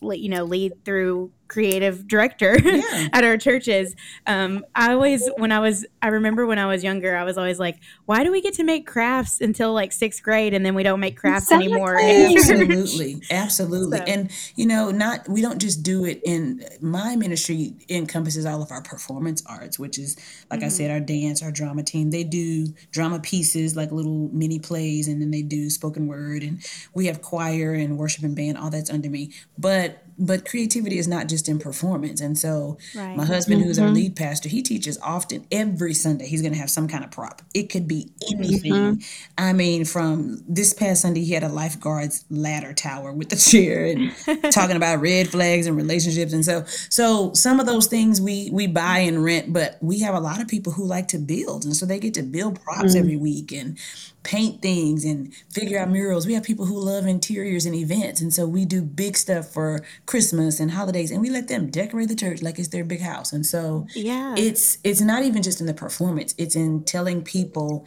you 0.00 0.28
know 0.28 0.44
lead 0.44 0.72
through 0.84 1.32
creative 1.48 2.06
director 2.08 2.58
yeah. 2.64 3.08
at 3.12 3.24
our 3.24 3.36
churches. 3.36 3.94
Um, 4.26 4.64
I 4.74 4.92
always, 4.92 5.28
when 5.36 5.52
I 5.52 5.60
was, 5.60 5.86
I 6.02 6.08
remember 6.08 6.46
when 6.46 6.58
I 6.58 6.66
was 6.66 6.82
younger, 6.82 7.16
I 7.16 7.24
was 7.24 7.38
always 7.38 7.58
like, 7.58 7.78
why 8.06 8.24
do 8.24 8.32
we 8.32 8.40
get 8.40 8.54
to 8.54 8.64
make 8.64 8.86
crafts 8.86 9.40
until 9.40 9.72
like 9.72 9.92
sixth 9.92 10.22
grade 10.22 10.54
and 10.54 10.64
then 10.64 10.74
we 10.74 10.82
don't 10.82 11.00
make 11.00 11.16
crafts 11.16 11.50
exactly. 11.50 11.72
anymore? 11.72 11.98
Absolutely. 12.00 13.22
Absolutely. 13.30 13.98
So. 13.98 14.04
And, 14.04 14.30
you 14.56 14.66
know, 14.66 14.90
not, 14.90 15.28
we 15.28 15.42
don't 15.42 15.60
just 15.60 15.82
do 15.82 16.04
it 16.04 16.20
in 16.24 16.64
my 16.80 17.16
ministry 17.16 17.74
encompasses 17.88 18.46
all 18.46 18.62
of 18.62 18.70
our 18.70 18.82
performance 18.82 19.42
arts, 19.46 19.78
which 19.78 19.98
is, 19.98 20.16
like 20.50 20.60
mm-hmm. 20.60 20.66
I 20.66 20.70
said, 20.70 20.90
our 20.90 21.00
dance, 21.00 21.42
our 21.42 21.52
drama 21.52 21.82
team. 21.82 22.10
They 22.10 22.24
do 22.24 22.66
drama 22.90 23.20
pieces 23.20 23.76
like 23.76 23.92
little 23.92 24.28
mini 24.32 24.58
plays 24.58 25.08
and 25.08 25.20
then 25.20 25.30
they 25.30 25.42
do 25.42 25.70
spoken 25.70 26.06
word 26.06 26.42
and 26.42 26.64
we 26.94 27.06
have 27.06 27.22
choir 27.22 27.72
and 27.74 27.98
worship 27.98 28.24
and 28.24 28.36
band, 28.36 28.58
all 28.58 28.70
that's 28.70 28.90
under 28.90 29.10
me. 29.10 29.32
But 29.58 30.02
but 30.18 30.48
creativity 30.48 30.98
is 30.98 31.06
not 31.06 31.28
just 31.28 31.48
in 31.48 31.58
performance. 31.58 32.20
And 32.20 32.38
so 32.38 32.78
right. 32.94 33.16
my 33.16 33.24
husband, 33.24 33.60
mm-hmm. 33.60 33.68
who's 33.68 33.78
our 33.78 33.86
mm-hmm. 33.86 33.94
lead 33.94 34.16
pastor, 34.16 34.48
he 34.48 34.62
teaches 34.62 34.98
often 35.02 35.46
every 35.50 35.94
Sunday. 35.94 36.26
He's 36.26 36.42
going 36.42 36.52
to 36.52 36.58
have 36.58 36.70
some 36.70 36.88
kind 36.88 37.04
of 37.04 37.10
prop. 37.10 37.42
It 37.54 37.70
could 37.70 37.86
be 37.86 38.10
anything. 38.32 38.72
Mm-hmm. 38.72 39.00
I 39.38 39.52
mean, 39.52 39.84
from 39.84 40.42
this 40.48 40.72
past 40.72 41.02
Sunday, 41.02 41.24
he 41.24 41.32
had 41.32 41.42
a 41.42 41.48
lifeguard's 41.48 42.24
ladder 42.30 42.72
tower 42.72 43.12
with 43.12 43.28
the 43.28 43.36
chair 43.50 43.86
and 43.86 44.52
talking 44.52 44.76
about 44.76 45.00
red 45.00 45.28
flags 45.28 45.66
and 45.66 45.76
relationships. 45.76 46.32
And 46.32 46.44
so, 46.44 46.64
so 46.90 47.32
some 47.34 47.60
of 47.60 47.66
those 47.66 47.86
things 47.86 48.20
we 48.20 48.50
we 48.52 48.66
buy 48.66 48.98
and 48.98 49.22
rent, 49.22 49.52
but 49.52 49.78
we 49.80 50.00
have 50.00 50.14
a 50.14 50.20
lot 50.20 50.40
of 50.40 50.48
people 50.48 50.72
who 50.72 50.84
like 50.84 51.08
to 51.08 51.18
build, 51.18 51.64
and 51.64 51.76
so 51.76 51.86
they 51.86 51.98
get 51.98 52.14
to 52.14 52.22
build 52.22 52.60
props 52.62 52.90
mm-hmm. 52.90 52.98
every 52.98 53.16
week 53.16 53.52
and 53.52 53.78
paint 54.26 54.60
things 54.60 55.04
and 55.04 55.32
figure 55.52 55.78
out 55.78 55.88
murals. 55.88 56.26
We 56.26 56.34
have 56.34 56.42
people 56.42 56.66
who 56.66 56.76
love 56.76 57.06
interiors 57.06 57.64
and 57.64 57.76
events. 57.76 58.20
And 58.20 58.34
so 58.34 58.44
we 58.44 58.64
do 58.64 58.82
big 58.82 59.16
stuff 59.16 59.48
for 59.52 59.84
Christmas 60.04 60.58
and 60.58 60.72
holidays 60.72 61.12
and 61.12 61.20
we 61.20 61.30
let 61.30 61.46
them 61.46 61.70
decorate 61.70 62.08
the 62.08 62.16
church 62.16 62.42
like 62.42 62.58
it's 62.58 62.68
their 62.68 62.84
big 62.84 63.00
house. 63.00 63.32
And 63.32 63.46
so 63.46 63.86
yeah. 63.94 64.34
it's 64.36 64.78
it's 64.82 65.00
not 65.00 65.22
even 65.22 65.44
just 65.44 65.60
in 65.60 65.68
the 65.68 65.74
performance, 65.74 66.34
it's 66.38 66.56
in 66.56 66.82
telling 66.82 67.22
people, 67.22 67.86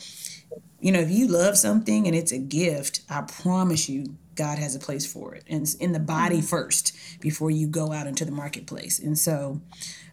you 0.80 0.94
know, 0.94 1.02
if 1.02 1.12
you 1.12 1.28
love 1.28 1.58
something 1.58 2.08
and 2.08 2.16
it's 2.16 2.32
a 2.32 2.40
gift, 2.40 3.02
I 3.10 3.22
promise 3.22 3.90
you 3.90 4.16
God 4.36 4.60
has 4.60 4.76
a 4.76 4.80
place 4.80 5.06
for 5.06 5.36
it. 5.36 5.44
And 5.50 5.64
it's 5.64 5.74
in 5.74 5.92
the 5.92 6.00
body 6.00 6.38
mm-hmm. 6.38 6.46
first 6.46 6.96
before 7.20 7.52
you 7.52 7.68
go 7.68 7.92
out 7.92 8.08
into 8.08 8.24
the 8.24 8.32
marketplace. 8.32 8.98
And 8.98 9.20
so 9.20 9.60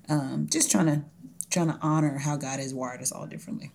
um, 0.09 0.49
just 0.50 0.73
trying 0.73 0.87
to 0.87 1.04
trying 1.50 1.68
to 1.68 1.78
honor 1.80 2.18
how 2.18 2.35
God 2.35 2.59
has 2.59 2.75
wired 2.75 3.00
us 3.00 3.12
all 3.12 3.28
differently. 3.28 3.71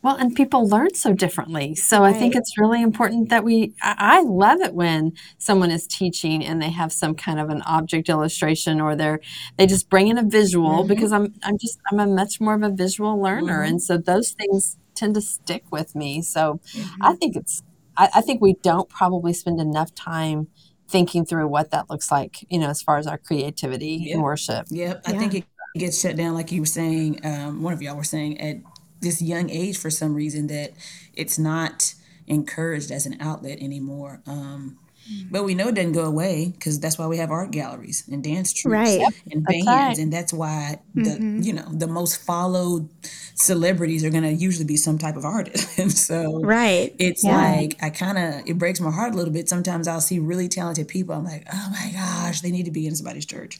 Well, 0.00 0.14
and 0.16 0.34
people 0.34 0.68
learn 0.68 0.94
so 0.94 1.12
differently. 1.12 1.74
So 1.74 2.04
I 2.04 2.12
think 2.12 2.36
it's 2.36 2.56
really 2.56 2.80
important 2.82 3.30
that 3.30 3.42
we, 3.42 3.74
I 3.82 4.22
love 4.22 4.60
it 4.60 4.72
when 4.72 5.12
someone 5.38 5.72
is 5.72 5.88
teaching 5.88 6.44
and 6.44 6.62
they 6.62 6.70
have 6.70 6.92
some 6.92 7.16
kind 7.16 7.40
of 7.40 7.50
an 7.50 7.62
object 7.62 8.08
illustration 8.08 8.80
or 8.80 8.94
they're, 8.94 9.18
they 9.56 9.66
just 9.66 9.90
bring 9.90 10.06
in 10.06 10.16
a 10.16 10.22
visual 10.22 10.78
mm-hmm. 10.78 10.88
because 10.88 11.10
I'm, 11.10 11.34
I'm 11.42 11.58
just, 11.58 11.80
I'm 11.90 11.98
a 11.98 12.06
much 12.06 12.40
more 12.40 12.54
of 12.54 12.62
a 12.62 12.70
visual 12.70 13.20
learner. 13.20 13.62
Mm-hmm. 13.62 13.70
And 13.70 13.82
so 13.82 13.98
those 13.98 14.30
things 14.30 14.78
tend 14.94 15.14
to 15.16 15.20
stick 15.20 15.64
with 15.72 15.96
me. 15.96 16.22
So 16.22 16.60
mm-hmm. 16.72 17.02
I 17.02 17.14
think 17.14 17.34
it's, 17.34 17.62
I, 17.96 18.08
I 18.14 18.20
think 18.20 18.40
we 18.40 18.54
don't 18.62 18.88
probably 18.88 19.32
spend 19.32 19.60
enough 19.60 19.94
time 19.96 20.46
thinking 20.88 21.26
through 21.26 21.48
what 21.48 21.72
that 21.72 21.90
looks 21.90 22.10
like, 22.12 22.46
you 22.48 22.60
know, 22.60 22.68
as 22.68 22.82
far 22.82 22.98
as 22.98 23.08
our 23.08 23.18
creativity 23.18 23.98
yep. 24.04 24.14
and 24.14 24.22
worship. 24.22 24.66
Yep. 24.70 25.02
I 25.06 25.12
yeah. 25.12 25.18
think 25.18 25.34
it 25.34 25.44
gets 25.76 26.00
shut 26.00 26.16
down, 26.16 26.34
like 26.34 26.50
you 26.50 26.62
were 26.62 26.66
saying, 26.66 27.20
um, 27.24 27.62
one 27.62 27.72
of 27.72 27.82
y'all 27.82 27.96
were 27.96 28.04
saying, 28.04 28.40
at 28.40 28.56
this 29.00 29.22
young 29.22 29.50
age 29.50 29.78
for 29.78 29.90
some 29.90 30.14
reason 30.14 30.46
that 30.48 30.72
it's 31.14 31.38
not 31.38 31.94
encouraged 32.26 32.90
as 32.90 33.06
an 33.06 33.16
outlet 33.20 33.58
anymore. 33.60 34.20
Um, 34.26 34.78
mm. 35.10 35.30
but 35.30 35.44
we 35.44 35.54
know 35.54 35.68
it 35.68 35.74
doesn't 35.74 35.92
go 35.92 36.04
away 36.04 36.52
because 36.54 36.78
that's 36.78 36.98
why 36.98 37.06
we 37.06 37.16
have 37.16 37.30
art 37.30 37.50
galleries 37.50 38.04
and 38.10 38.22
dance 38.22 38.52
troupes 38.52 38.72
right. 38.72 39.00
and 39.30 39.44
bands, 39.44 39.66
right. 39.66 39.98
and 39.98 40.12
that's 40.12 40.32
why 40.32 40.80
the 40.94 41.10
mm-hmm. 41.10 41.42
you 41.42 41.52
know 41.52 41.68
the 41.72 41.86
most 41.86 42.22
followed 42.22 42.88
celebrities 43.34 44.04
are 44.04 44.10
going 44.10 44.24
to 44.24 44.32
usually 44.32 44.66
be 44.66 44.76
some 44.76 44.98
type 44.98 45.16
of 45.16 45.24
artist, 45.24 45.78
and 45.78 45.92
so 45.92 46.40
right, 46.42 46.94
it's 46.98 47.24
yeah. 47.24 47.36
like 47.36 47.82
I 47.82 47.90
kind 47.90 48.18
of 48.18 48.48
it 48.48 48.58
breaks 48.58 48.80
my 48.80 48.90
heart 48.90 49.14
a 49.14 49.16
little 49.16 49.32
bit. 49.32 49.48
Sometimes 49.48 49.88
I'll 49.88 50.00
see 50.00 50.18
really 50.18 50.48
talented 50.48 50.88
people. 50.88 51.14
I'm 51.14 51.24
like, 51.24 51.46
oh 51.52 51.68
my 51.70 51.90
gosh, 51.92 52.40
they 52.40 52.50
need 52.50 52.64
to 52.64 52.72
be 52.72 52.86
in 52.86 52.94
somebody's 52.94 53.26
church. 53.26 53.58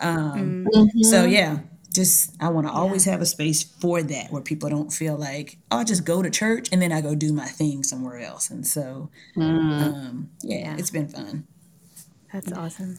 Um, 0.00 0.66
mm-hmm. 0.66 1.02
So 1.02 1.24
yeah, 1.24 1.58
just 1.96 2.36
I 2.40 2.48
want 2.50 2.66
to 2.68 2.72
yeah. 2.72 2.78
always 2.78 3.04
have 3.06 3.20
a 3.20 3.26
space 3.26 3.64
for 3.64 4.02
that 4.02 4.30
where 4.30 4.42
people 4.42 4.70
don't 4.70 4.92
feel 4.92 5.16
like 5.16 5.58
oh, 5.72 5.78
I 5.78 5.84
just 5.84 6.04
go 6.04 6.22
to 6.22 6.30
church 6.30 6.68
and 6.70 6.80
then 6.80 6.92
I 6.92 7.00
go 7.00 7.14
do 7.14 7.32
my 7.32 7.46
thing 7.46 7.82
somewhere 7.82 8.18
else. 8.18 8.50
And 8.50 8.64
so, 8.66 9.10
mm. 9.36 9.42
um, 9.42 10.30
yeah, 10.42 10.58
yeah, 10.58 10.76
it's 10.78 10.90
been 10.90 11.08
fun. 11.08 11.46
That's 12.32 12.52
awesome. 12.52 12.98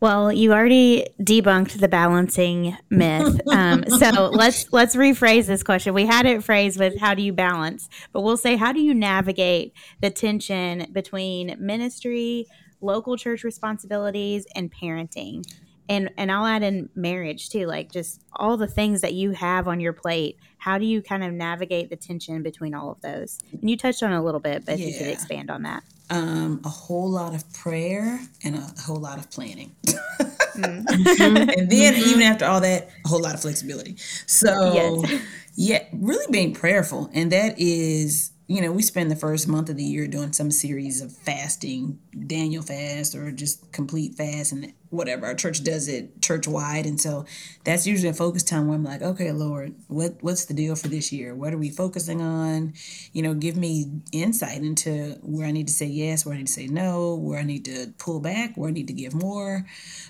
Well, 0.00 0.32
you 0.32 0.52
already 0.52 1.06
debunked 1.20 1.78
the 1.78 1.86
balancing 1.86 2.76
myth. 2.90 3.40
Um, 3.52 3.84
so 3.86 4.30
let's 4.32 4.72
let's 4.72 4.96
rephrase 4.96 5.46
this 5.46 5.62
question. 5.62 5.94
We 5.94 6.06
had 6.06 6.26
it 6.26 6.42
phrased 6.42 6.78
with 6.78 6.98
how 6.98 7.14
do 7.14 7.22
you 7.22 7.32
balance, 7.32 7.88
but 8.12 8.22
we'll 8.22 8.38
say 8.38 8.56
how 8.56 8.72
do 8.72 8.80
you 8.80 8.94
navigate 8.94 9.74
the 10.00 10.10
tension 10.10 10.86
between 10.90 11.54
ministry, 11.60 12.46
local 12.80 13.16
church 13.16 13.44
responsibilities, 13.44 14.46
and 14.56 14.72
parenting? 14.72 15.44
And 15.88 16.10
and 16.16 16.30
I'll 16.30 16.46
add 16.46 16.62
in 16.62 16.88
marriage 16.94 17.50
too, 17.50 17.66
like 17.66 17.90
just 17.90 18.20
all 18.34 18.56
the 18.56 18.66
things 18.66 19.00
that 19.00 19.14
you 19.14 19.32
have 19.32 19.68
on 19.68 19.80
your 19.80 19.92
plate. 19.92 20.36
How 20.58 20.78
do 20.78 20.84
you 20.84 21.02
kind 21.02 21.24
of 21.24 21.32
navigate 21.32 21.90
the 21.90 21.96
tension 21.96 22.42
between 22.42 22.74
all 22.74 22.90
of 22.92 23.00
those? 23.00 23.38
And 23.60 23.68
you 23.68 23.76
touched 23.76 24.02
on 24.02 24.12
a 24.12 24.22
little 24.22 24.40
bit, 24.40 24.64
but 24.64 24.78
yeah. 24.78 24.86
if 24.86 24.92
you 24.92 24.98
could 24.98 25.08
expand 25.08 25.50
on 25.50 25.62
that. 25.62 25.82
Um, 26.10 26.60
a 26.64 26.68
whole 26.68 27.10
lot 27.10 27.34
of 27.34 27.50
prayer 27.52 28.20
and 28.44 28.56
a 28.56 28.82
whole 28.82 29.00
lot 29.00 29.18
of 29.18 29.30
planning. 29.30 29.74
mm-hmm. 29.86 31.36
and 31.36 31.70
then 31.70 31.94
mm-hmm. 31.94 32.10
even 32.10 32.22
after 32.22 32.44
all 32.44 32.60
that, 32.60 32.90
a 33.04 33.08
whole 33.08 33.22
lot 33.22 33.34
of 33.34 33.40
flexibility. 33.40 33.96
So 34.26 35.02
yes. 35.04 35.22
yeah, 35.54 35.84
really 35.92 36.26
being 36.30 36.52
prayerful. 36.54 37.10
And 37.12 37.32
that 37.32 37.58
is 37.58 38.31
you 38.48 38.60
know, 38.60 38.72
we 38.72 38.82
spend 38.82 39.10
the 39.10 39.16
first 39.16 39.46
month 39.46 39.68
of 39.68 39.76
the 39.76 39.84
year 39.84 40.06
doing 40.06 40.32
some 40.32 40.50
series 40.50 41.00
of 41.00 41.12
fasting, 41.12 41.98
Daniel 42.26 42.62
fast 42.62 43.14
or 43.14 43.30
just 43.30 43.72
complete 43.72 44.14
fast 44.14 44.52
and 44.52 44.72
whatever. 44.90 45.26
Our 45.26 45.34
church 45.34 45.62
does 45.62 45.88
it 45.88 46.20
church 46.20 46.48
wide. 46.48 46.84
And 46.84 47.00
so 47.00 47.24
that's 47.64 47.86
usually 47.86 48.10
a 48.10 48.14
focus 48.14 48.42
time 48.42 48.66
where 48.66 48.76
I'm 48.76 48.84
like, 48.84 49.00
okay, 49.00 49.30
Lord, 49.32 49.74
what 49.88 50.16
what's 50.20 50.44
the 50.46 50.54
deal 50.54 50.74
for 50.74 50.88
this 50.88 51.12
year? 51.12 51.34
What 51.34 51.54
are 51.54 51.58
we 51.58 51.70
focusing 51.70 52.20
on? 52.20 52.74
You 53.12 53.22
know, 53.22 53.34
give 53.34 53.56
me 53.56 53.86
insight 54.10 54.62
into 54.62 55.18
where 55.22 55.46
I 55.46 55.52
need 55.52 55.68
to 55.68 55.72
say 55.72 55.86
yes, 55.86 56.26
where 56.26 56.34
I 56.34 56.38
need 56.38 56.48
to 56.48 56.52
say 56.52 56.66
no, 56.66 57.14
where 57.14 57.38
I 57.38 57.44
need 57.44 57.64
to 57.66 57.94
pull 57.98 58.20
back, 58.20 58.56
where 58.56 58.68
I 58.68 58.72
need 58.72 58.88
to 58.88 58.92
give 58.92 59.14
more. 59.14 59.64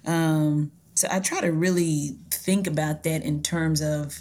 Um, 0.07 0.73
so 0.95 1.09
I 1.11 1.21
try 1.21 1.41
to 1.41 1.53
really 1.53 2.17
think 2.31 2.67
about 2.67 3.03
that 3.05 3.23
in 3.23 3.43
terms 3.43 3.81
of 3.81 4.19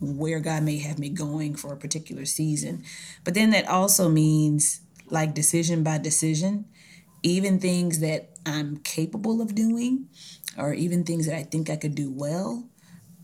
where 0.00 0.40
God 0.40 0.62
may 0.62 0.78
have 0.78 0.98
me 0.98 1.08
going 1.08 1.54
for 1.54 1.72
a 1.72 1.76
particular 1.76 2.24
season. 2.24 2.84
But 3.24 3.34
then 3.34 3.50
that 3.50 3.68
also 3.68 4.08
means 4.08 4.80
like 5.10 5.34
decision 5.34 5.82
by 5.82 5.98
decision, 5.98 6.66
even 7.22 7.58
things 7.58 8.00
that 8.00 8.30
I'm 8.46 8.78
capable 8.78 9.40
of 9.40 9.54
doing, 9.54 10.08
or 10.56 10.72
even 10.74 11.04
things 11.04 11.26
that 11.26 11.36
I 11.36 11.42
think 11.42 11.70
I 11.70 11.76
could 11.76 11.94
do 11.94 12.10
well. 12.10 12.68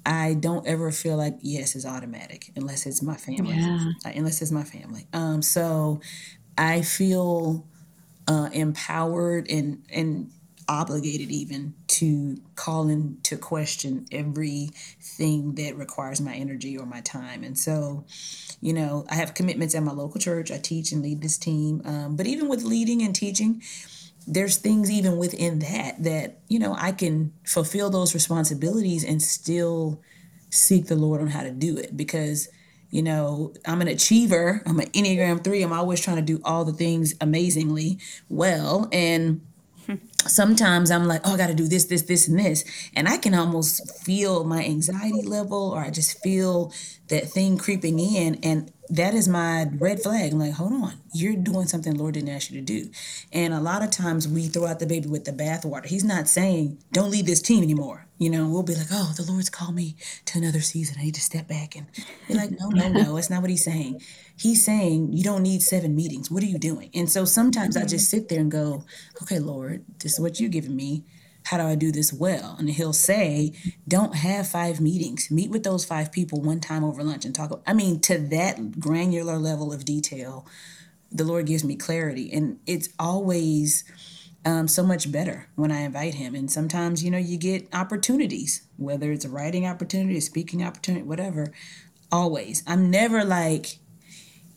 I 0.06 0.34
don't 0.34 0.66
ever 0.66 0.90
feel 0.90 1.16
like 1.16 1.38
yes 1.40 1.74
is 1.74 1.86
automatic 1.86 2.50
unless 2.56 2.84
it's 2.84 3.02
my 3.02 3.16
family. 3.16 3.56
Yeah. 3.56 3.92
Uh, 4.04 4.10
unless 4.14 4.42
it's 4.42 4.50
my 4.50 4.64
family. 4.64 5.06
Um, 5.12 5.40
so 5.40 6.00
I 6.58 6.82
feel 6.82 7.66
uh, 8.28 8.50
empowered 8.52 9.50
and 9.50 9.82
and 9.90 10.30
obligated 10.68 11.30
even 11.30 11.74
to 11.86 12.36
call 12.56 12.88
into 12.88 13.36
question 13.36 14.06
everything 14.10 15.54
that 15.54 15.76
requires 15.76 16.20
my 16.20 16.34
energy 16.34 16.76
or 16.76 16.86
my 16.86 17.00
time. 17.00 17.44
And 17.44 17.58
so, 17.58 18.04
you 18.60 18.72
know, 18.72 19.04
I 19.08 19.14
have 19.16 19.34
commitments 19.34 19.74
at 19.74 19.82
my 19.82 19.92
local 19.92 20.20
church. 20.20 20.50
I 20.50 20.58
teach 20.58 20.92
and 20.92 21.02
lead 21.02 21.22
this 21.22 21.38
team. 21.38 21.82
Um, 21.84 22.16
but 22.16 22.26
even 22.26 22.48
with 22.48 22.62
leading 22.62 23.02
and 23.02 23.14
teaching, 23.14 23.62
there's 24.26 24.56
things 24.56 24.90
even 24.90 25.16
within 25.18 25.58
that 25.60 26.02
that, 26.02 26.38
you 26.48 26.58
know, 26.58 26.74
I 26.78 26.92
can 26.92 27.32
fulfill 27.46 27.90
those 27.90 28.14
responsibilities 28.14 29.04
and 29.04 29.20
still 29.22 30.00
seek 30.50 30.86
the 30.86 30.96
Lord 30.96 31.20
on 31.20 31.28
how 31.28 31.42
to 31.42 31.50
do 31.50 31.76
it 31.76 31.96
because 31.96 32.48
you 32.94 33.02
know, 33.02 33.52
I'm 33.66 33.80
an 33.80 33.88
achiever. 33.88 34.62
I'm 34.64 34.78
an 34.78 34.88
Enneagram 34.90 35.42
3. 35.42 35.64
I'm 35.64 35.72
always 35.72 36.00
trying 36.00 36.14
to 36.14 36.22
do 36.22 36.40
all 36.44 36.64
the 36.64 36.72
things 36.72 37.12
amazingly 37.20 37.98
well. 38.28 38.88
And 38.92 39.40
sometimes 40.28 40.90
I'm 40.90 41.06
like, 41.06 41.22
oh, 41.24 41.34
I 41.34 41.36
got 41.36 41.48
to 41.48 41.54
do 41.54 41.68
this, 41.68 41.84
this, 41.86 42.02
this, 42.02 42.28
and 42.28 42.38
this. 42.38 42.64
And 42.94 43.08
I 43.08 43.16
can 43.16 43.34
almost 43.34 44.04
feel 44.04 44.44
my 44.44 44.64
anxiety 44.64 45.22
level, 45.22 45.70
or 45.70 45.80
I 45.80 45.90
just 45.90 46.22
feel 46.22 46.72
that 47.08 47.28
thing 47.28 47.58
creeping 47.58 47.98
in. 47.98 48.36
And 48.42 48.72
that 48.88 49.14
is 49.14 49.28
my 49.28 49.66
red 49.78 50.02
flag. 50.02 50.32
I'm 50.32 50.38
like, 50.38 50.52
hold 50.52 50.72
on, 50.72 50.94
you're 51.12 51.36
doing 51.36 51.66
something 51.66 51.94
Lord 51.94 52.14
didn't 52.14 52.28
ask 52.30 52.50
you 52.50 52.60
to 52.60 52.64
do. 52.64 52.90
And 53.32 53.54
a 53.54 53.60
lot 53.60 53.82
of 53.82 53.90
times 53.90 54.28
we 54.28 54.46
throw 54.46 54.66
out 54.66 54.78
the 54.78 54.86
baby 54.86 55.08
with 55.08 55.24
the 55.24 55.32
bathwater. 55.32 55.86
He's 55.86 56.04
not 56.04 56.28
saying, 56.28 56.78
don't 56.92 57.10
lead 57.10 57.26
this 57.26 57.40
team 57.40 57.62
anymore. 57.62 58.06
You 58.18 58.30
know, 58.30 58.48
we'll 58.48 58.62
be 58.62 58.74
like, 58.74 58.86
oh, 58.92 59.12
the 59.16 59.24
Lord's 59.24 59.50
called 59.50 59.74
me 59.74 59.96
to 60.26 60.38
another 60.38 60.60
season. 60.60 60.96
I 60.98 61.04
need 61.04 61.14
to 61.16 61.20
step 61.20 61.48
back. 61.48 61.74
And 61.76 61.86
be 62.28 62.34
like, 62.34 62.50
no, 62.52 62.68
no, 62.68 62.88
no, 62.88 63.14
that's 63.16 63.30
not 63.30 63.40
what 63.40 63.50
he's 63.50 63.64
saying. 63.64 64.00
He's 64.36 64.64
saying, 64.64 65.12
you 65.12 65.24
don't 65.24 65.42
need 65.42 65.62
seven 65.62 65.96
meetings. 65.96 66.30
What 66.30 66.42
are 66.42 66.46
you 66.46 66.58
doing? 66.58 66.90
And 66.94 67.10
so 67.10 67.24
sometimes 67.24 67.76
mm-hmm. 67.76 67.84
I 67.84 67.88
just 67.88 68.08
sit 68.08 68.28
there 68.28 68.40
and 68.40 68.50
go, 68.50 68.84
okay, 69.22 69.38
Lord, 69.38 69.84
this 69.98 70.14
is 70.14 70.20
what 70.20 70.38
you're 70.38 70.50
giving 70.50 70.76
me 70.76 71.04
how 71.44 71.58
do 71.58 71.64
I 71.64 71.74
do 71.74 71.92
this 71.92 72.12
well? 72.12 72.56
And 72.58 72.70
he'll 72.70 72.94
say, 72.94 73.52
don't 73.86 74.16
have 74.16 74.48
five 74.48 74.80
meetings. 74.80 75.30
Meet 75.30 75.50
with 75.50 75.62
those 75.62 75.84
five 75.84 76.10
people 76.10 76.40
one 76.40 76.60
time 76.60 76.82
over 76.82 77.02
lunch 77.02 77.24
and 77.24 77.34
talk. 77.34 77.62
I 77.66 77.74
mean, 77.74 78.00
to 78.00 78.18
that 78.18 78.80
granular 78.80 79.36
level 79.36 79.72
of 79.72 79.84
detail, 79.84 80.46
the 81.12 81.24
Lord 81.24 81.46
gives 81.46 81.62
me 81.62 81.76
clarity. 81.76 82.32
And 82.32 82.58
it's 82.66 82.88
always 82.98 83.84
um, 84.46 84.68
so 84.68 84.82
much 84.82 85.12
better 85.12 85.48
when 85.54 85.70
I 85.70 85.80
invite 85.80 86.14
him. 86.14 86.34
And 86.34 86.50
sometimes, 86.50 87.04
you 87.04 87.10
know, 87.10 87.18
you 87.18 87.36
get 87.36 87.68
opportunities, 87.74 88.66
whether 88.78 89.12
it's 89.12 89.26
a 89.26 89.30
writing 89.30 89.66
opportunity, 89.66 90.16
a 90.16 90.22
speaking 90.22 90.64
opportunity, 90.64 91.04
whatever. 91.04 91.52
Always. 92.10 92.62
I'm 92.66 92.90
never 92.90 93.22
like, 93.22 93.78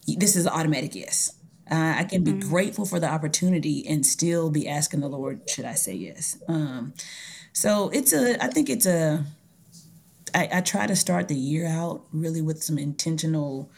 this 0.07 0.37
is 0.37 0.47
automatic 0.47 0.95
yes. 0.95 1.33
Uh, 1.69 1.95
I 1.97 2.03
can 2.03 2.23
be 2.23 2.31
mm-hmm. 2.31 2.49
grateful 2.49 2.85
for 2.85 2.99
the 2.99 3.09
opportunity 3.09 3.85
and 3.87 4.05
still 4.05 4.49
be 4.49 4.67
asking 4.67 5.01
the 5.01 5.09
Lord, 5.09 5.49
should 5.49 5.65
I 5.65 5.73
say 5.73 5.93
yes? 5.93 6.37
Um, 6.47 6.93
so 7.53 7.89
it's 7.89 8.13
a, 8.13 8.41
I 8.43 8.47
think 8.47 8.69
it's 8.69 8.85
a, 8.85 9.25
I, 10.33 10.49
I 10.53 10.61
try 10.61 10.87
to 10.87 10.95
start 10.95 11.27
the 11.27 11.35
year 11.35 11.67
out 11.67 12.03
really 12.11 12.41
with 12.41 12.63
some 12.63 12.77
intentional 12.77 13.69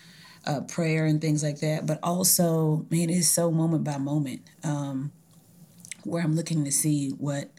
uh, 0.46 0.62
prayer 0.62 1.05
and 1.05 1.22
things 1.22 1.43
like 1.43 1.60
that. 1.60 1.86
But 1.86 2.00
also, 2.03 2.86
man, 2.89 3.10
it's 3.10 3.27
so 3.27 3.51
moment 3.51 3.84
by 3.84 3.98
moment 3.98 4.41
um, 4.63 5.12
where 6.03 6.24
I'm 6.24 6.36
looking 6.36 6.65
to 6.65 6.72
see 6.72 7.10
what 7.12 7.50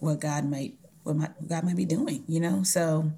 what 0.00 0.20
God 0.20 0.44
might 0.44 0.74
what 1.04 1.16
my, 1.16 1.30
God 1.46 1.64
might 1.64 1.76
be 1.76 1.84
doing. 1.84 2.24
You 2.26 2.40
know, 2.40 2.62
so 2.62 3.12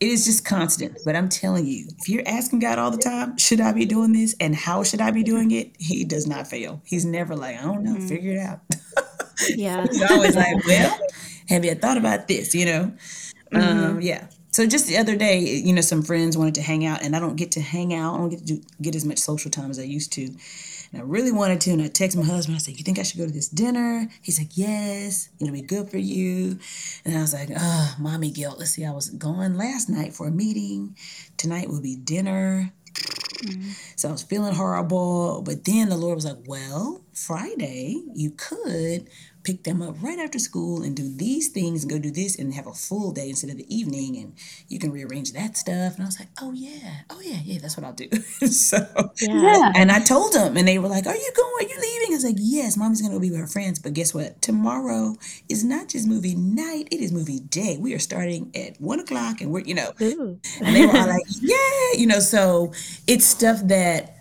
it 0.00 0.08
is 0.08 0.24
just 0.24 0.44
constant. 0.44 0.98
But 1.04 1.16
I'm 1.16 1.28
telling 1.28 1.66
you, 1.66 1.86
if 1.98 2.08
you're 2.08 2.26
asking 2.26 2.60
God 2.60 2.78
all 2.78 2.90
the 2.90 2.98
time, 2.98 3.38
should 3.38 3.60
I 3.60 3.72
be 3.72 3.84
doing 3.84 4.12
this 4.12 4.34
and 4.40 4.54
how 4.54 4.82
should 4.82 5.00
I 5.00 5.10
be 5.10 5.22
doing 5.22 5.50
it? 5.50 5.72
He 5.78 6.04
does 6.04 6.26
not 6.26 6.46
fail. 6.46 6.82
He's 6.84 7.04
never 7.04 7.34
like, 7.34 7.58
I 7.58 7.62
don't 7.62 7.82
know, 7.82 7.94
mm-hmm. 7.94 8.08
figure 8.08 8.32
it 8.32 8.38
out. 8.38 8.60
yeah. 9.54 9.86
He's 9.90 10.10
always 10.10 10.36
like, 10.36 10.64
well, 10.66 10.98
have 11.48 11.64
you 11.64 11.74
thought 11.74 11.96
about 11.96 12.28
this? 12.28 12.54
You 12.54 12.66
know? 12.66 12.92
Mm-hmm. 13.52 13.84
Um, 13.84 14.00
yeah. 14.00 14.26
So 14.50 14.66
just 14.66 14.86
the 14.86 14.96
other 14.96 15.16
day, 15.16 15.40
you 15.40 15.72
know, 15.74 15.82
some 15.82 16.02
friends 16.02 16.36
wanted 16.36 16.54
to 16.54 16.62
hang 16.62 16.86
out, 16.86 17.02
and 17.02 17.14
I 17.14 17.20
don't 17.20 17.36
get 17.36 17.50
to 17.52 17.60
hang 17.60 17.92
out. 17.92 18.14
I 18.14 18.16
don't 18.16 18.30
get 18.30 18.38
to 18.38 18.44
do, 18.46 18.62
get 18.80 18.94
as 18.94 19.04
much 19.04 19.18
social 19.18 19.50
time 19.50 19.70
as 19.70 19.78
I 19.78 19.82
used 19.82 20.12
to. 20.14 20.30
And 20.92 21.00
I 21.00 21.04
really 21.04 21.32
wanted 21.32 21.60
to. 21.62 21.70
And 21.70 21.82
I 21.82 21.88
texted 21.88 22.16
my 22.16 22.24
husband. 22.24 22.56
I 22.56 22.58
said, 22.58 22.78
You 22.78 22.84
think 22.84 22.98
I 22.98 23.02
should 23.02 23.18
go 23.18 23.26
to 23.26 23.32
this 23.32 23.48
dinner? 23.48 24.08
He's 24.22 24.38
like, 24.38 24.56
Yes, 24.56 25.28
it'll 25.40 25.52
be 25.52 25.62
good 25.62 25.90
for 25.90 25.98
you. 25.98 26.58
And 27.04 27.16
I 27.16 27.20
was 27.20 27.34
like, 27.34 27.50
Oh, 27.56 27.94
mommy 27.98 28.30
guilt. 28.30 28.58
Let's 28.58 28.72
see, 28.72 28.84
I 28.84 28.92
was 28.92 29.10
gone 29.10 29.56
last 29.56 29.88
night 29.88 30.14
for 30.14 30.28
a 30.28 30.30
meeting. 30.32 30.96
Tonight 31.36 31.68
will 31.68 31.82
be 31.82 31.96
dinner. 31.96 32.72
Mm-hmm. 32.94 33.70
So 33.96 34.08
I 34.08 34.12
was 34.12 34.22
feeling 34.22 34.54
horrible. 34.54 35.42
But 35.42 35.64
then 35.64 35.88
the 35.88 35.96
Lord 35.96 36.16
was 36.16 36.24
like, 36.24 36.38
Well, 36.46 37.02
Friday, 37.12 38.02
you 38.14 38.30
could 38.30 39.08
pick 39.46 39.62
them 39.62 39.80
up 39.80 39.94
right 40.02 40.18
after 40.18 40.40
school 40.40 40.82
and 40.82 40.96
do 40.96 41.08
these 41.08 41.48
things 41.50 41.84
and 41.84 41.90
go 41.90 42.00
do 42.00 42.10
this 42.10 42.36
and 42.36 42.52
have 42.52 42.66
a 42.66 42.72
full 42.72 43.12
day 43.12 43.28
instead 43.28 43.48
of 43.48 43.56
the 43.56 43.74
evening 43.74 44.16
and 44.16 44.34
you 44.68 44.76
can 44.76 44.90
rearrange 44.90 45.32
that 45.32 45.56
stuff. 45.56 45.94
And 45.94 46.02
i 46.02 46.04
was 46.04 46.18
like 46.18 46.28
oh 46.42 46.50
yeah. 46.50 47.02
Oh 47.08 47.20
yeah. 47.22 47.38
Yeah 47.44 47.60
that's 47.62 47.76
what 47.76 47.86
i'll 47.86 47.92
do. 47.92 48.08
So 48.46 48.78
yeah. 49.20 49.72
And 49.76 49.92
i 49.92 50.00
told 50.00 50.32
them 50.32 50.56
and 50.56 50.66
they 50.66 50.80
were 50.80 50.88
like 50.88 51.06
are 51.06 51.14
you 51.14 51.32
going? 51.36 51.66
Are 51.66 51.68
you 51.68 51.80
leaving? 51.80 52.12
I 52.12 52.16
was 52.16 52.24
like 52.24 52.36
yes 52.38 52.76
mommy's 52.76 53.00
gonna 53.00 53.14
go 53.14 53.20
be 53.20 53.30
with 53.30 53.38
her 53.38 53.46
friends. 53.46 53.78
But 53.78 53.92
guess 53.92 54.12
what? 54.12 54.42
Tomorrow 54.42 55.16
is 55.48 55.62
not 55.62 55.88
just 55.88 56.08
movie 56.08 56.34
night. 56.34 56.88
It 56.90 57.00
is 57.00 57.12
movie 57.12 57.38
day. 57.38 57.78
We 57.78 57.94
are 57.94 58.00
starting 58.00 58.50
at 58.56 58.80
one 58.80 58.98
o'clock 58.98 59.40
and 59.40 59.52
we're 59.52 59.60
you 59.60 59.74
know 59.74 59.92
Ooh. 60.02 60.40
and 60.60 60.74
they 60.74 60.86
were 60.86 60.96
all 60.96 61.06
like 61.06 61.22
yeah. 61.40 61.92
You 61.94 62.06
know 62.08 62.18
so 62.18 62.72
it's 63.06 63.24
stuff 63.24 63.60
that 63.64 64.16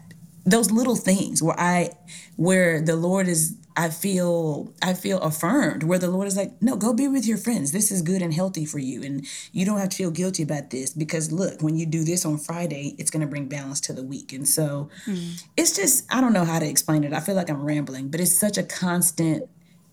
those 0.46 0.70
little 0.70 0.96
things 0.96 1.42
where 1.42 1.60
i 1.60 1.90
where 2.36 2.80
the 2.80 2.96
lord 2.96 3.28
is 3.28 3.58
I 3.78 3.90
feel 3.90 4.74
I 4.82 4.94
feel 4.94 5.20
affirmed 5.20 5.84
where 5.84 6.00
the 6.00 6.10
Lord 6.10 6.28
is 6.28 6.38
like, 6.38 6.62
no, 6.62 6.78
go 6.78 6.94
be 6.94 7.08
with 7.08 7.26
your 7.26 7.38
friends. 7.38 7.72
This 7.72 7.92
is 7.92 8.02
good 8.02 8.22
and 8.22 8.34
healthy 8.34 8.66
for 8.66 8.80
you. 8.80 9.04
And 9.04 9.26
you 9.52 9.66
don't 9.66 9.80
have 9.80 9.90
to 9.90 9.98
feel 9.98 10.12
guilty 10.12 10.44
about 10.44 10.70
this 10.70 10.92
because 10.92 11.32
look, 11.32 11.62
when 11.62 11.76
you 11.76 11.86
do 11.86 12.04
this 12.04 12.26
on 12.26 12.38
Friday, 12.38 12.96
it's 12.98 13.12
gonna 13.12 13.28
bring 13.28 13.48
balance 13.48 13.82
to 13.82 13.94
the 13.94 14.04
week. 14.04 14.32
And 14.32 14.48
so 14.48 14.90
mm. 15.06 15.44
it's 15.58 15.76
just 15.76 16.06
I 16.14 16.22
don't 16.22 16.34
know 16.34 16.46
how 16.46 16.60
to 16.60 16.68
explain 16.68 17.04
it. 17.04 17.14
I 17.14 17.20
feel 17.20 17.36
like 17.36 17.50
I'm 17.50 17.64
rambling, 17.64 18.10
but 18.10 18.22
it's 18.22 18.38
such 18.38 18.58
a 18.58 18.64
constant 18.64 19.50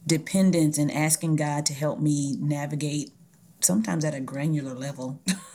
dependence 0.07 0.79
and 0.79 0.91
asking 0.91 1.37
God 1.37 1.67
to 1.67 1.75
help 1.75 1.99
me 1.99 2.37
navigate 2.39 3.11
sometimes 3.61 4.05
at 4.05 4.15
a 4.15 4.21
granular 4.21 4.75
level. 4.75 5.21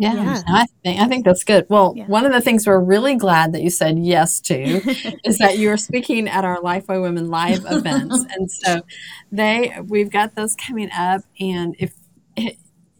Yeah, 0.00 0.14
yeah, 0.14 0.42
I 0.48 0.66
think 0.82 1.00
I 1.00 1.08
think 1.08 1.24
that's 1.24 1.44
good. 1.44 1.66
Well, 1.68 1.94
yeah. 1.96 2.06
one 2.06 2.26
of 2.26 2.32
the 2.32 2.40
things 2.40 2.66
we're 2.66 2.80
really 2.80 3.16
glad 3.16 3.52
that 3.52 3.62
you 3.62 3.70
said 3.70 3.98
yes 3.98 4.40
to 4.42 4.54
is 5.24 5.38
that 5.38 5.58
you 5.58 5.70
are 5.70 5.76
speaking 5.76 6.28
at 6.28 6.44
our 6.44 6.60
Lifeway 6.60 7.00
Women 7.00 7.28
live 7.28 7.64
events, 7.68 8.24
and 8.36 8.50
so 8.50 8.82
they 9.30 9.78
we've 9.86 10.10
got 10.10 10.34
those 10.34 10.54
coming 10.56 10.90
up. 10.92 11.22
And 11.40 11.74
if 11.78 11.94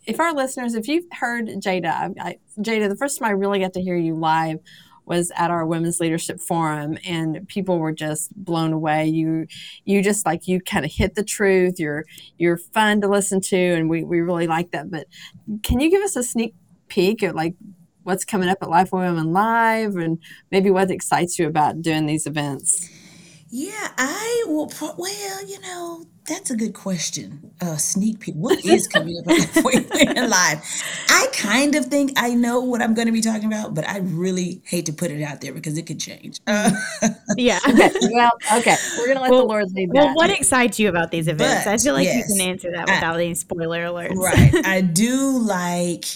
if 0.07 0.19
our 0.19 0.35
listeners, 0.35 0.75
if 0.75 0.89
you've 0.89 1.07
heard 1.13 1.47
Jada, 1.47 2.15
I, 2.19 2.39
Jada, 2.59 2.89
the 2.89 2.97
first 2.97 3.19
time 3.19 3.29
I 3.29 3.33
really 3.33 3.61
got 3.61 3.75
to 3.75 3.83
hear 3.83 3.97
you 3.97 4.15
live 4.17 4.59
was 5.05 5.33
at 5.37 5.51
our 5.51 5.67
women's 5.67 6.01
leadership 6.01 6.41
forum. 6.41 6.97
And 7.05 7.47
people 7.49 7.79
were 7.79 7.93
just 7.93 8.33
blown 8.35 8.73
away. 8.73 9.07
You 9.07 9.47
you 9.85 10.03
just 10.03 10.25
like 10.25 10.47
you 10.49 10.61
kind 10.61 10.85
of 10.85 10.93
hit 10.93 11.15
the 11.15 11.25
truth. 11.25 11.79
You're 11.79 12.05
you're 12.39 12.57
fun 12.57 13.01
to 13.01 13.09
listen 13.09 13.41
to. 13.43 13.57
And 13.57 13.89
we, 13.89 14.05
we 14.05 14.21
really 14.21 14.47
like 14.47 14.71
that. 14.73 14.91
But 14.91 15.07
can 15.63 15.81
you 15.81 15.91
give 15.91 16.03
us 16.03 16.17
a 16.17 16.23
sneak 16.23 16.55
peek 16.93 17.23
at 17.23 17.35
like 17.35 17.55
what's 18.03 18.25
coming 18.25 18.49
up 18.49 18.59
at 18.61 18.69
Lifeway 18.69 19.09
Women 19.09 19.33
Live 19.33 19.97
and 19.97 20.19
maybe 20.51 20.71
what 20.71 20.91
excites 20.91 21.39
you 21.39 21.47
about 21.47 21.81
doing 21.81 22.07
these 22.07 22.27
events? 22.27 22.91
Yeah, 23.55 23.89
I 23.99 24.45
will. 24.47 24.73
Well, 24.97 25.47
you 25.47 25.61
know, 25.61 26.07
that's 26.27 26.51
a 26.51 26.57
good 26.57 26.73
question. 26.73 27.51
Uh, 27.61 27.77
sneak 27.77 28.21
peek. 28.21 28.35
What 28.35 28.65
is 28.65 28.89
coming 28.89 29.19
up 29.19 29.29
at 29.29 29.63
Women 29.63 30.31
Live? 30.31 30.83
I 31.11 31.27
kind 31.35 31.75
of 31.75 31.85
think 31.87 32.13
I 32.17 32.33
know 32.33 32.61
what 32.61 32.81
I'm 32.81 32.95
going 32.95 33.07
to 33.07 33.13
be 33.13 33.21
talking 33.21 33.45
about, 33.45 33.75
but 33.75 33.87
I 33.87 33.99
really 33.99 34.63
hate 34.65 34.87
to 34.87 34.93
put 34.93 35.11
it 35.11 35.23
out 35.23 35.43
there 35.43 35.53
because 35.53 35.77
it 35.77 35.87
could 35.87 36.01
change. 36.01 36.41
Uh, 36.47 36.71
yeah. 37.37 37.59
okay. 37.69 37.91
Well, 38.11 38.31
okay. 38.57 38.77
We're 38.97 39.07
going 39.07 39.17
to 39.17 39.23
let 39.23 39.31
well, 39.31 39.41
the 39.41 39.47
Lord 39.47 39.73
lead 39.73 39.91
that. 39.91 39.95
Well, 39.97 40.15
what 40.15 40.31
excites 40.31 40.79
you 40.79 40.89
about 40.89 41.11
these 41.11 41.29
events? 41.29 41.67
But, 41.67 41.75
I 41.75 41.77
feel 41.77 41.93
like 41.93 42.05
yes, 42.05 42.29
you 42.29 42.35
can 42.35 42.49
answer 42.49 42.71
that 42.73 42.87
without 42.87 43.17
I, 43.17 43.25
any 43.25 43.35
spoiler 43.35 43.85
alerts. 43.85 44.15
Right. 44.15 44.65
I 44.65 44.81
do 44.81 45.39
like 45.39 46.07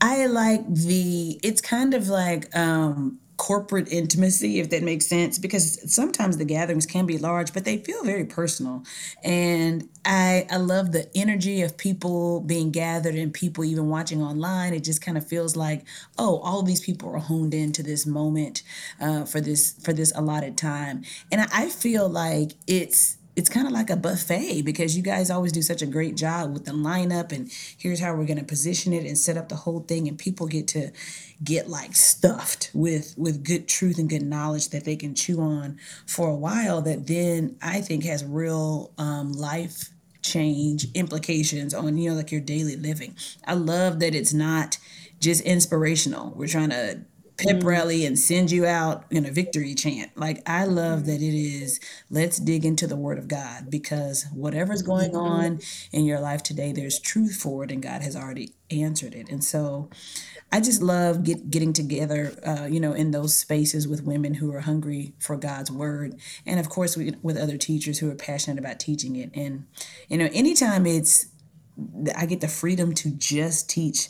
I 0.00 0.26
like 0.26 0.62
the 0.68 1.40
it's 1.42 1.60
kind 1.60 1.94
of 1.94 2.08
like 2.08 2.54
um 2.56 3.18
corporate 3.36 3.86
intimacy 3.92 4.58
if 4.58 4.68
that 4.70 4.82
makes 4.82 5.06
sense 5.06 5.38
because 5.38 5.94
sometimes 5.94 6.38
the 6.38 6.44
gatherings 6.44 6.84
can 6.86 7.06
be 7.06 7.18
large 7.18 7.52
but 7.52 7.64
they 7.64 7.78
feel 7.78 8.02
very 8.04 8.24
personal. 8.24 8.82
And 9.22 9.88
i 10.04 10.46
i 10.50 10.56
love 10.56 10.92
the 10.92 11.08
energy 11.16 11.62
of 11.62 11.76
people 11.76 12.40
being 12.40 12.70
gathered 12.70 13.14
and 13.14 13.32
people 13.32 13.64
even 13.64 13.88
watching 13.88 14.22
online. 14.22 14.74
It 14.74 14.84
just 14.84 15.00
kind 15.02 15.18
of 15.18 15.26
feels 15.26 15.56
like 15.56 15.84
oh 16.18 16.38
all 16.40 16.62
these 16.62 16.80
people 16.80 17.10
are 17.14 17.18
honed 17.18 17.54
into 17.54 17.82
this 17.82 18.06
moment 18.06 18.62
uh, 19.00 19.24
for 19.24 19.40
this 19.40 19.74
for 19.82 19.92
this 19.92 20.12
allotted 20.16 20.56
time. 20.56 21.04
And 21.30 21.40
I, 21.40 21.48
I 21.52 21.68
feel 21.68 22.08
like 22.08 22.52
it's 22.66 23.17
it's 23.38 23.48
kind 23.48 23.66
of 23.66 23.72
like 23.72 23.88
a 23.88 23.96
buffet 23.96 24.62
because 24.62 24.96
you 24.96 25.02
guys 25.02 25.30
always 25.30 25.52
do 25.52 25.62
such 25.62 25.80
a 25.80 25.86
great 25.86 26.16
job 26.16 26.52
with 26.52 26.64
the 26.64 26.72
lineup 26.72 27.32
and 27.32 27.50
here's 27.78 28.00
how 28.00 28.14
we're 28.14 28.26
going 28.26 28.38
to 28.38 28.44
position 28.44 28.92
it 28.92 29.06
and 29.06 29.16
set 29.16 29.36
up 29.36 29.48
the 29.48 29.56
whole 29.56 29.80
thing 29.80 30.08
and 30.08 30.18
people 30.18 30.46
get 30.46 30.66
to 30.68 30.90
get 31.42 31.68
like 31.68 31.94
stuffed 31.94 32.70
with 32.74 33.14
with 33.16 33.44
good 33.44 33.68
truth 33.68 33.98
and 33.98 34.10
good 34.10 34.22
knowledge 34.22 34.70
that 34.70 34.84
they 34.84 34.96
can 34.96 35.14
chew 35.14 35.40
on 35.40 35.78
for 36.04 36.28
a 36.28 36.34
while 36.34 36.82
that 36.82 37.06
then 37.06 37.56
i 37.62 37.80
think 37.80 38.04
has 38.04 38.24
real 38.24 38.92
um, 38.98 39.32
life 39.32 39.90
change 40.22 40.86
implications 40.92 41.74
on 41.74 41.96
you 41.96 42.10
know 42.10 42.16
like 42.16 42.30
your 42.30 42.40
daily 42.40 42.76
living. 42.76 43.16
I 43.46 43.54
love 43.54 44.00
that 44.00 44.14
it's 44.14 44.34
not 44.34 44.78
just 45.20 45.42
inspirational. 45.42 46.32
We're 46.36 46.48
trying 46.48 46.70
to 46.70 47.00
pep 47.38 47.56
mm-hmm. 47.56 47.68
rally 47.68 48.04
and 48.04 48.18
send 48.18 48.50
you 48.50 48.66
out 48.66 49.04
in 49.10 49.24
a 49.24 49.30
victory 49.30 49.74
chant. 49.74 50.10
Like 50.16 50.42
I 50.46 50.64
love 50.64 51.06
that 51.06 51.22
it 51.22 51.34
is 51.34 51.80
let's 52.10 52.38
dig 52.38 52.64
into 52.64 52.86
the 52.86 52.96
word 52.96 53.18
of 53.18 53.28
God 53.28 53.70
because 53.70 54.26
whatever's 54.32 54.82
going 54.82 55.10
mm-hmm. 55.10 55.16
on 55.16 55.60
in 55.92 56.04
your 56.04 56.20
life 56.20 56.42
today, 56.42 56.72
there's 56.72 56.98
truth 56.98 57.36
for 57.36 57.64
it 57.64 57.70
and 57.70 57.82
God 57.82 58.02
has 58.02 58.16
already 58.16 58.54
answered 58.70 59.14
it. 59.14 59.28
And 59.30 59.42
so 59.42 59.88
I 60.50 60.60
just 60.60 60.82
love 60.82 61.24
get, 61.24 61.50
getting 61.50 61.72
together, 61.72 62.32
uh, 62.46 62.66
you 62.66 62.80
know, 62.80 62.92
in 62.92 63.10
those 63.10 63.34
spaces 63.34 63.86
with 63.86 64.02
women 64.02 64.34
who 64.34 64.52
are 64.54 64.60
hungry 64.60 65.14
for 65.18 65.36
God's 65.36 65.70
word, 65.70 66.14
and 66.46 66.58
of 66.58 66.70
course 66.70 66.96
we, 66.96 67.12
with 67.22 67.36
other 67.36 67.58
teachers 67.58 67.98
who 67.98 68.10
are 68.10 68.14
passionate 68.14 68.58
about 68.58 68.80
teaching 68.80 69.16
it. 69.16 69.30
And 69.34 69.66
you 70.08 70.16
know, 70.16 70.28
anytime 70.32 70.86
it's 70.86 71.26
I 72.16 72.26
get 72.26 72.40
the 72.40 72.48
freedom 72.48 72.94
to 72.94 73.10
just 73.10 73.68
teach 73.68 74.08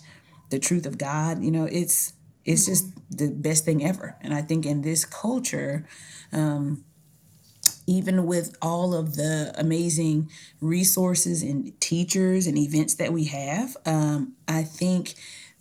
the 0.51 0.59
truth 0.59 0.87
of 0.87 0.97
God, 0.97 1.43
you 1.43 1.51
know, 1.51 1.65
it's 1.65 2.13
it's 2.49 2.65
just 2.65 2.87
the 3.11 3.31
best 3.31 3.67
thing 3.67 3.85
ever. 3.85 4.17
And 4.23 4.33
I 4.33 4.41
think 4.41 4.65
in 4.65 4.81
this 4.81 5.05
culture, 5.05 5.87
um, 6.33 6.83
even 7.87 8.25
with 8.25 8.57
all 8.63 8.95
of 8.95 9.17
the 9.17 9.53
amazing 9.57 10.31
resources 10.63 11.43
and 11.43 11.79
teachers 11.79 12.47
and 12.47 12.57
events 12.57 12.95
that 12.95 13.13
we 13.13 13.25
have, 13.25 13.77
um, 13.85 14.33
I 14.49 14.63
think 14.63 15.15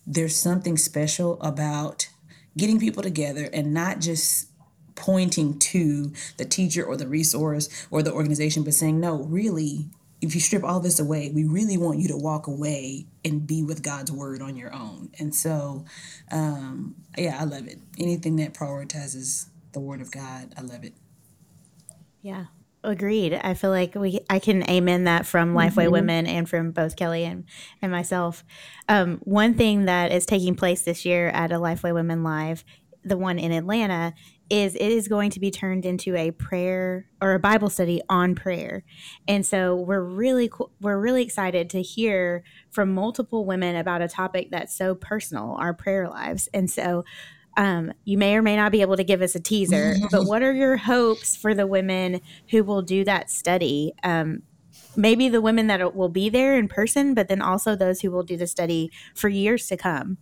there's 0.05 0.37
something 0.37 0.77
special 0.77 1.41
about 1.41 2.07
getting 2.55 2.79
people 2.79 3.03
together 3.03 3.49
and 3.51 3.73
not 3.73 3.99
just 3.99 4.47
pointing 4.95 5.59
to 5.59 6.13
the 6.37 6.45
teacher 6.45 6.85
or 6.85 6.95
the 6.95 7.07
resource 7.07 7.87
or 7.91 8.01
the 8.01 8.13
organization, 8.13 8.63
but 8.63 8.73
saying, 8.73 8.97
no, 8.97 9.23
really, 9.23 9.89
if 10.21 10.33
you 10.33 10.41
strip 10.41 10.63
all 10.63 10.79
this 10.79 10.99
away, 10.99 11.31
we 11.33 11.43
really 11.43 11.77
want 11.77 11.99
you 11.99 12.07
to 12.07 12.17
walk 12.17 12.47
away 12.47 13.05
and 13.23 13.45
be 13.45 13.63
with 13.63 13.83
God's 13.83 14.11
word 14.11 14.41
on 14.41 14.55
your 14.55 14.73
own. 14.73 15.11
And 15.19 15.33
so, 15.33 15.85
um, 16.31 16.95
yeah, 17.17 17.37
I 17.39 17.43
love 17.43 17.67
it. 17.67 17.79
Anything 17.99 18.37
that 18.37 18.53
prioritizes 18.53 19.49
the 19.73 19.79
word 19.79 20.01
of 20.01 20.11
God, 20.11 20.53
I 20.57 20.61
love 20.61 20.83
it. 20.83 20.93
Yeah. 22.21 22.45
Agreed. 22.83 23.33
I 23.33 23.53
feel 23.53 23.69
like 23.69 23.95
we 23.95 24.19
I 24.29 24.39
can 24.39 24.67
amen 24.69 25.03
that 25.05 25.25
from 25.25 25.53
Lifeway 25.53 25.83
mm-hmm. 25.83 25.91
Women 25.91 26.27
and 26.27 26.47
from 26.47 26.71
both 26.71 26.95
Kelly 26.95 27.25
and, 27.25 27.43
and 27.81 27.91
myself. 27.91 28.43
Um, 28.87 29.19
one 29.23 29.55
thing 29.55 29.85
that 29.85 30.11
is 30.11 30.25
taking 30.25 30.55
place 30.55 30.83
this 30.83 31.03
year 31.03 31.29
at 31.29 31.51
a 31.51 31.55
Lifeway 31.55 31.93
Women 31.93 32.23
Live, 32.23 32.63
the 33.03 33.17
one 33.17 33.39
in 33.39 33.51
Atlanta, 33.51 34.13
is 34.49 34.75
it 34.75 34.91
is 34.91 35.07
going 35.07 35.29
to 35.31 35.39
be 35.39 35.51
turned 35.51 35.85
into 35.85 36.15
a 36.15 36.31
prayer 36.31 37.05
or 37.21 37.33
a 37.33 37.39
Bible 37.39 37.69
study 37.69 38.01
on 38.09 38.35
prayer. 38.35 38.83
And 39.27 39.45
so 39.45 39.75
we're 39.75 40.03
really 40.03 40.49
we're 40.79 40.99
really 40.99 41.23
excited 41.23 41.69
to 41.71 41.81
hear 41.81 42.43
from 42.69 42.93
multiple 42.93 43.45
women 43.45 43.75
about 43.75 44.01
a 44.01 44.07
topic 44.07 44.49
that's 44.51 44.75
so 44.75 44.95
personal, 44.95 45.55
our 45.59 45.73
prayer 45.73 46.07
lives. 46.07 46.47
And 46.53 46.69
so 46.69 47.03
um, 47.57 47.91
you 48.05 48.17
may 48.17 48.35
or 48.35 48.41
may 48.41 48.55
not 48.55 48.71
be 48.71 48.81
able 48.81 48.97
to 48.97 49.03
give 49.03 49.21
us 49.21 49.35
a 49.35 49.39
teaser, 49.39 49.95
but 50.11 50.25
what 50.25 50.43
are 50.43 50.53
your 50.53 50.77
hopes 50.77 51.35
for 51.35 51.53
the 51.53 51.67
women 51.67 52.21
who 52.51 52.63
will 52.63 52.81
do 52.81 53.03
that 53.03 53.29
study? 53.29 53.93
Um, 54.03 54.43
maybe 54.95 55.27
the 55.27 55.41
women 55.41 55.67
that 55.67 55.95
will 55.95 56.09
be 56.09 56.29
there 56.29 56.57
in 56.57 56.67
person, 56.67 57.13
but 57.13 57.27
then 57.27 57.41
also 57.41 57.75
those 57.75 58.01
who 58.01 58.11
will 58.11 58.23
do 58.23 58.37
the 58.37 58.47
study 58.47 58.91
for 59.15 59.27
years 59.27 59.67
to 59.67 59.77
come. 59.77 60.17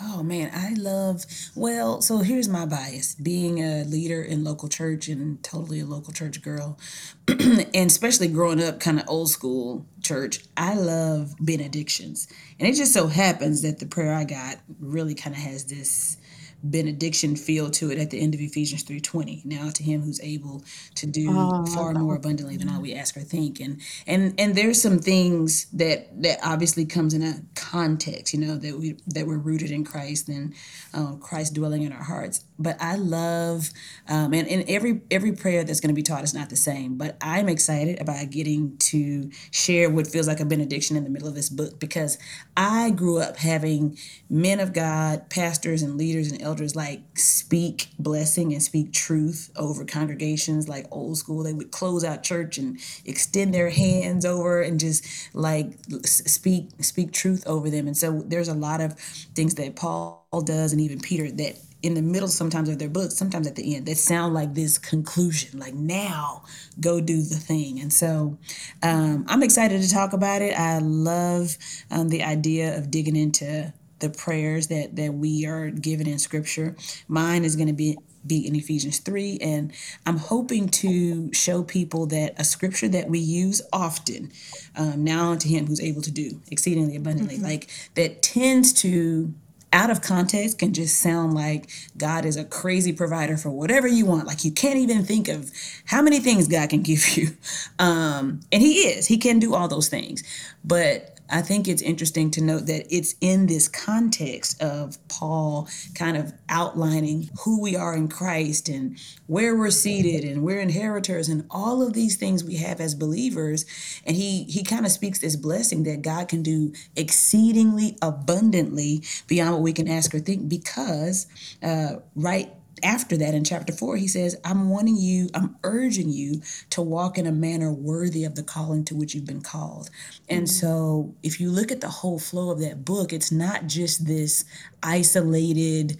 Oh 0.00 0.22
man, 0.22 0.50
I 0.54 0.74
love. 0.74 1.24
Well, 1.56 2.00
so 2.00 2.18
here's 2.18 2.48
my 2.48 2.66
bias 2.66 3.14
being 3.16 3.58
a 3.58 3.84
leader 3.84 4.22
in 4.22 4.44
local 4.44 4.68
church 4.68 5.08
and 5.08 5.42
totally 5.42 5.80
a 5.80 5.86
local 5.86 6.12
church 6.12 6.40
girl, 6.40 6.78
and 7.28 7.74
especially 7.74 8.28
growing 8.28 8.62
up 8.62 8.78
kind 8.78 9.00
of 9.00 9.08
old 9.08 9.30
school 9.30 9.86
church. 10.02 10.40
I 10.56 10.74
love 10.74 11.34
benedictions. 11.40 12.28
And 12.60 12.68
it 12.68 12.74
just 12.74 12.92
so 12.92 13.08
happens 13.08 13.62
that 13.62 13.80
the 13.80 13.86
prayer 13.86 14.14
I 14.14 14.24
got 14.24 14.58
really 14.78 15.14
kind 15.14 15.34
of 15.34 15.42
has 15.42 15.64
this 15.64 16.16
benediction 16.62 17.36
feel 17.36 17.70
to 17.70 17.90
it 17.90 17.98
at 17.98 18.10
the 18.10 18.20
end 18.20 18.34
of 18.34 18.40
Ephesians 18.40 18.82
3:20. 18.84 19.44
Now 19.44 19.70
to 19.70 19.82
him 19.82 20.02
who's 20.02 20.20
able 20.20 20.64
to 20.96 21.06
do 21.06 21.28
oh, 21.30 21.66
far 21.66 21.94
more 21.94 22.16
abundantly 22.16 22.56
than 22.56 22.68
all 22.68 22.80
we 22.80 22.94
ask 22.94 23.16
or 23.16 23.20
think. 23.20 23.60
And 23.60 23.80
and 24.06 24.34
and 24.38 24.54
there's 24.54 24.80
some 24.80 24.98
things 24.98 25.66
that 25.72 26.22
that 26.22 26.38
obviously 26.42 26.84
comes 26.84 27.14
in 27.14 27.22
a 27.22 27.42
context, 27.54 28.34
you 28.34 28.40
know, 28.40 28.56
that 28.56 28.78
we 28.78 28.96
that 29.06 29.26
we're 29.26 29.38
rooted 29.38 29.70
in 29.70 29.84
Christ 29.84 30.28
and 30.28 30.54
um, 30.94 31.18
Christ 31.20 31.54
dwelling 31.54 31.82
in 31.82 31.92
our 31.92 32.04
hearts. 32.04 32.44
But 32.58 32.76
I 32.80 32.96
love 32.96 33.70
um, 34.08 34.34
and, 34.34 34.48
and 34.48 34.64
every 34.68 35.02
every 35.10 35.32
prayer 35.32 35.64
that's 35.64 35.80
going 35.80 35.90
to 35.90 35.94
be 35.94 36.02
taught 36.02 36.24
is 36.24 36.34
not 36.34 36.50
the 36.50 36.56
same. 36.56 36.96
But 36.98 37.16
I'm 37.20 37.48
excited 37.48 38.00
about 38.00 38.30
getting 38.30 38.76
to 38.78 39.30
share 39.52 39.90
what 39.90 40.06
feels 40.08 40.26
like 40.28 40.40
a 40.40 40.44
benediction 40.46 40.96
in 40.96 41.04
the 41.04 41.10
middle 41.10 41.28
of 41.28 41.34
this 41.36 41.48
book 41.50 41.78
because 41.78 42.18
I 42.56 42.90
grew 42.90 43.18
up 43.20 43.36
having 43.38 43.98
men 44.30 44.60
of 44.60 44.72
God, 44.72 45.30
pastors 45.30 45.82
and 45.82 45.96
leaders 45.96 46.32
and 46.32 46.42
elders 46.42 46.74
like 46.76 47.02
speak 47.18 47.88
blessing 47.98 48.52
and 48.52 48.62
speak 48.62 48.92
truth 48.92 49.50
over 49.56 49.84
congregations 49.84 50.68
like 50.68 50.86
old 50.90 51.18
school. 51.18 51.44
They 51.44 51.52
would 51.54 51.70
close 51.70 52.04
out 52.04 52.24
church 52.24 52.58
and 52.58 52.78
extend 53.04 53.54
their 53.54 53.70
hands 53.70 54.24
over 54.24 54.62
and 54.62 54.80
just 54.80 55.06
like 55.34 55.74
speak 56.04 56.70
speak 56.80 57.12
truth 57.12 57.44
over 57.46 57.70
them. 57.70 57.86
And 57.86 57.96
so 57.96 58.22
there's 58.26 58.48
a 58.48 58.54
lot 58.54 58.80
of 58.80 58.98
things 59.34 59.54
that 59.56 59.76
Paul 59.76 60.26
does 60.44 60.72
and 60.72 60.80
even 60.80 61.00
Peter 61.00 61.30
that 61.32 61.56
in 61.82 61.94
the 61.94 62.02
middle 62.02 62.28
sometimes 62.28 62.68
of 62.68 62.78
their 62.78 62.88
books, 62.88 63.16
sometimes 63.16 63.46
at 63.46 63.54
the 63.56 63.76
end, 63.76 63.86
that 63.86 63.96
sound 63.96 64.34
like 64.34 64.54
this 64.54 64.78
conclusion, 64.78 65.58
like 65.58 65.74
now 65.74 66.42
go 66.80 67.00
do 67.00 67.22
the 67.22 67.36
thing. 67.36 67.80
And 67.80 67.92
so 67.92 68.38
um, 68.82 69.24
I'm 69.28 69.42
excited 69.42 69.80
to 69.82 69.90
talk 69.90 70.12
about 70.12 70.42
it. 70.42 70.58
I 70.58 70.78
love 70.78 71.56
um, 71.90 72.08
the 72.08 72.22
idea 72.22 72.76
of 72.76 72.90
digging 72.90 73.16
into 73.16 73.72
the 74.00 74.10
prayers 74.10 74.68
that 74.68 74.94
that 74.96 75.14
we 75.14 75.46
are 75.46 75.70
given 75.70 76.06
in 76.06 76.18
scripture. 76.18 76.76
Mine 77.08 77.44
is 77.44 77.56
going 77.56 77.68
to 77.68 77.74
be 77.74 77.96
be 78.26 78.46
in 78.46 78.54
Ephesians 78.54 78.98
3 78.98 79.38
and 79.40 79.72
I'm 80.04 80.18
hoping 80.18 80.68
to 80.68 81.32
show 81.32 81.62
people 81.62 82.06
that 82.06 82.34
a 82.36 82.44
scripture 82.44 82.88
that 82.88 83.08
we 83.08 83.20
use 83.20 83.62
often 83.72 84.32
um, 84.76 85.04
now 85.04 85.30
unto 85.30 85.48
him 85.48 85.66
who's 85.66 85.80
able 85.80 86.02
to 86.02 86.10
do 86.10 86.40
exceedingly 86.50 86.96
abundantly 86.96 87.36
mm-hmm. 87.36 87.44
like 87.44 87.70
that 87.94 88.20
tends 88.20 88.72
to 88.82 89.32
out 89.72 89.90
of 89.90 90.02
context 90.02 90.58
can 90.58 90.72
just 90.74 91.00
sound 91.00 91.34
like 91.34 91.70
God 91.96 92.24
is 92.24 92.36
a 92.36 92.44
crazy 92.44 92.92
provider 92.92 93.36
for 93.36 93.50
whatever 93.50 93.88
you 93.88 94.06
want. 94.06 94.26
Like 94.26 94.44
you 94.44 94.52
can't 94.52 94.78
even 94.78 95.04
think 95.04 95.28
of 95.28 95.50
how 95.86 96.02
many 96.02 96.20
things 96.20 96.48
God 96.48 96.70
can 96.70 96.82
give 96.82 97.08
you. 97.16 97.30
Um, 97.78 98.40
and 98.52 98.62
He 98.62 98.80
is, 98.88 99.06
He 99.06 99.18
can 99.18 99.38
do 99.38 99.54
all 99.54 99.68
those 99.68 99.88
things. 99.88 100.22
But 100.64 101.17
I 101.30 101.42
think 101.42 101.68
it's 101.68 101.82
interesting 101.82 102.30
to 102.32 102.42
note 102.42 102.66
that 102.66 102.86
it's 102.94 103.14
in 103.20 103.46
this 103.46 103.68
context 103.68 104.60
of 104.62 104.96
Paul 105.08 105.68
kind 105.94 106.16
of 106.16 106.32
outlining 106.48 107.30
who 107.44 107.60
we 107.60 107.76
are 107.76 107.94
in 107.94 108.08
Christ 108.08 108.68
and 108.68 108.98
where 109.26 109.54
we're 109.54 109.70
seated 109.70 110.24
and 110.24 110.42
we're 110.42 110.60
inheritors 110.60 111.28
and 111.28 111.44
all 111.50 111.82
of 111.82 111.92
these 111.92 112.16
things 112.16 112.42
we 112.42 112.56
have 112.56 112.80
as 112.80 112.94
believers. 112.94 113.66
And 114.06 114.16
he 114.16 114.44
he 114.44 114.64
kind 114.64 114.86
of 114.86 114.92
speaks 114.92 115.18
this 115.18 115.36
blessing 115.36 115.82
that 115.84 116.02
God 116.02 116.28
can 116.28 116.42
do 116.42 116.72
exceedingly 116.96 117.96
abundantly 118.00 119.02
beyond 119.26 119.52
what 119.52 119.62
we 119.62 119.72
can 119.72 119.88
ask 119.88 120.14
or 120.14 120.20
think 120.20 120.48
because 120.48 121.26
uh, 121.62 121.96
right 122.14 122.52
after 122.82 123.16
that 123.16 123.34
in 123.34 123.44
chapter 123.44 123.72
4 123.72 123.96
he 123.96 124.08
says 124.08 124.36
i'm 124.44 124.68
wanting 124.68 124.96
you 124.96 125.28
i'm 125.34 125.56
urging 125.64 126.08
you 126.08 126.40
to 126.70 126.82
walk 126.82 127.18
in 127.18 127.26
a 127.26 127.32
manner 127.32 127.72
worthy 127.72 128.24
of 128.24 128.34
the 128.34 128.42
calling 128.42 128.84
to 128.84 128.94
which 128.94 129.14
you've 129.14 129.26
been 129.26 129.40
called. 129.40 129.90
And 130.28 130.42
mm-hmm. 130.42 130.46
so 130.46 131.14
if 131.22 131.40
you 131.40 131.50
look 131.50 131.70
at 131.70 131.80
the 131.80 131.88
whole 131.88 132.18
flow 132.18 132.50
of 132.50 132.60
that 132.60 132.84
book 132.84 133.12
it's 133.12 133.32
not 133.32 133.66
just 133.66 134.06
this 134.06 134.44
isolated 134.82 135.98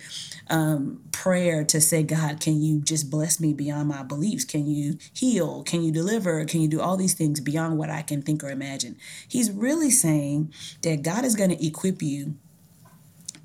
um, 0.49 1.03
prayer 1.13 1.65
to 1.65 1.81
say 1.81 2.03
god 2.03 2.41
can 2.41 2.61
you 2.61 2.81
just 2.81 3.11
bless 3.11 3.41
me 3.41 3.53
beyond 3.53 3.89
my 3.89 4.03
beliefs? 4.03 4.45
Can 4.45 4.67
you 4.67 4.99
heal? 5.13 5.63
Can 5.65 5.83
you 5.83 5.93
deliver? 5.93 6.45
Can 6.45 6.61
you 6.61 6.69
do 6.69 6.81
all 6.81 6.97
these 6.97 7.15
things 7.15 7.41
beyond 7.41 7.79
what 7.79 7.91
i 7.91 8.03
can 8.03 8.23
think 8.23 8.43
or 8.43 8.51
imagine? 8.51 8.97
He's 9.27 9.51
really 9.51 9.91
saying 9.91 10.53
that 10.83 11.03
god 11.03 11.25
is 11.25 11.37
going 11.37 11.51
to 11.51 11.67
equip 11.67 12.03
you 12.03 12.37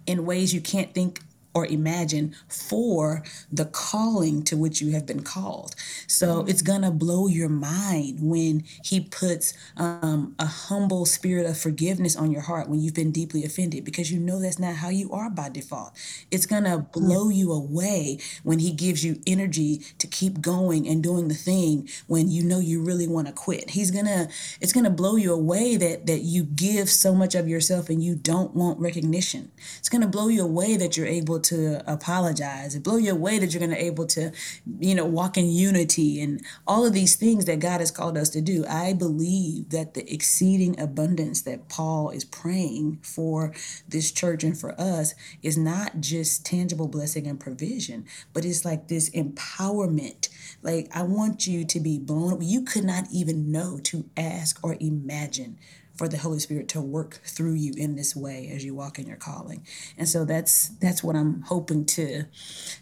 in 0.05 0.25
ways 0.25 0.53
you 0.53 0.61
can't 0.61 0.93
think 0.93 1.21
or 1.53 1.65
imagine 1.67 2.35
for 2.47 3.23
the 3.51 3.65
calling 3.65 4.43
to 4.43 4.57
which 4.57 4.81
you 4.81 4.91
have 4.91 5.05
been 5.05 5.23
called. 5.23 5.75
So 6.07 6.39
mm-hmm. 6.39 6.49
it's 6.49 6.61
gonna 6.61 6.91
blow 6.91 7.27
your 7.27 7.49
mind 7.49 8.19
when 8.21 8.63
He 8.83 9.01
puts 9.01 9.53
um, 9.77 10.35
a 10.39 10.45
humble 10.45 11.05
spirit 11.05 11.45
of 11.45 11.57
forgiveness 11.57 12.15
on 12.15 12.31
your 12.31 12.41
heart 12.41 12.69
when 12.69 12.79
you've 12.79 12.95
been 12.95 13.11
deeply 13.11 13.43
offended 13.43 13.85
because 13.85 14.11
you 14.11 14.19
know 14.19 14.39
that's 14.39 14.59
not 14.59 14.75
how 14.75 14.89
you 14.89 15.11
are 15.11 15.29
by 15.29 15.49
default. 15.49 15.93
It's 16.31 16.45
gonna 16.45 16.79
blow 16.79 17.29
you 17.29 17.51
away 17.51 18.19
when 18.43 18.59
He 18.59 18.71
gives 18.71 19.03
you 19.03 19.21
energy 19.27 19.81
to 19.99 20.07
keep 20.07 20.41
going 20.41 20.87
and 20.87 21.03
doing 21.03 21.27
the 21.27 21.35
thing 21.35 21.87
when 22.07 22.29
you 22.29 22.43
know 22.43 22.59
you 22.59 22.83
really 22.83 23.07
want 23.07 23.27
to 23.27 23.33
quit. 23.33 23.71
He's 23.71 23.91
gonna, 23.91 24.27
it's 24.59 24.73
gonna 24.73 24.89
blow 24.89 25.15
you 25.15 25.33
away 25.33 25.77
that 25.77 26.07
that 26.07 26.21
you 26.21 26.43
give 26.43 26.89
so 26.89 27.13
much 27.13 27.35
of 27.35 27.47
yourself 27.47 27.89
and 27.89 28.03
you 28.03 28.15
don't 28.15 28.55
want 28.55 28.79
recognition. 28.79 29.51
It's 29.77 29.89
gonna 29.89 30.07
blow 30.07 30.27
you 30.27 30.43
away 30.43 30.77
that 30.77 30.97
you're 30.97 31.07
able 31.07 31.42
to 31.43 31.83
apologize. 31.91 32.75
It 32.75 32.83
blow 32.83 32.97
you 32.97 33.11
away 33.11 33.39
that 33.39 33.53
you're 33.53 33.59
going 33.59 33.75
to 33.75 33.83
able 33.83 34.05
to, 34.07 34.31
you 34.79 34.95
know, 34.95 35.05
walk 35.05 35.37
in 35.37 35.47
unity 35.47 36.21
and 36.21 36.41
all 36.67 36.85
of 36.85 36.93
these 36.93 37.15
things 37.15 37.45
that 37.45 37.59
God 37.59 37.79
has 37.79 37.91
called 37.91 38.17
us 38.17 38.29
to 38.29 38.41
do. 38.41 38.65
I 38.67 38.93
believe 38.93 39.69
that 39.69 39.93
the 39.93 40.11
exceeding 40.11 40.79
abundance 40.79 41.41
that 41.43 41.69
Paul 41.69 42.09
is 42.09 42.25
praying 42.25 42.99
for 43.01 43.53
this 43.87 44.11
church 44.11 44.43
and 44.43 44.57
for 44.57 44.79
us 44.79 45.13
is 45.41 45.57
not 45.57 45.99
just 45.99 46.45
tangible 46.45 46.87
blessing 46.87 47.27
and 47.27 47.39
provision, 47.39 48.05
but 48.33 48.45
it's 48.45 48.65
like 48.65 48.87
this 48.87 49.09
empowerment. 49.11 50.29
Like 50.61 50.89
I 50.93 51.03
want 51.03 51.47
you 51.47 51.65
to 51.65 51.79
be 51.79 51.99
blown. 51.99 52.41
You 52.41 52.61
could 52.63 52.85
not 52.85 53.05
even 53.11 53.51
know 53.51 53.79
to 53.83 54.05
ask 54.17 54.59
or 54.63 54.77
imagine 54.79 55.57
for 55.95 56.07
the 56.07 56.17
Holy 56.17 56.39
Spirit 56.39 56.67
to 56.69 56.81
work 56.81 57.21
through 57.23 57.53
you 57.53 57.73
in 57.77 57.95
this 57.95 58.15
way 58.15 58.51
as 58.53 58.65
you 58.65 58.73
walk 58.73 58.97
in 58.97 59.07
your 59.07 59.17
calling. 59.17 59.65
And 59.97 60.09
so 60.09 60.25
that's 60.25 60.69
that's 60.79 61.03
what 61.03 61.15
I'm 61.15 61.41
hoping 61.43 61.85
to 61.85 62.25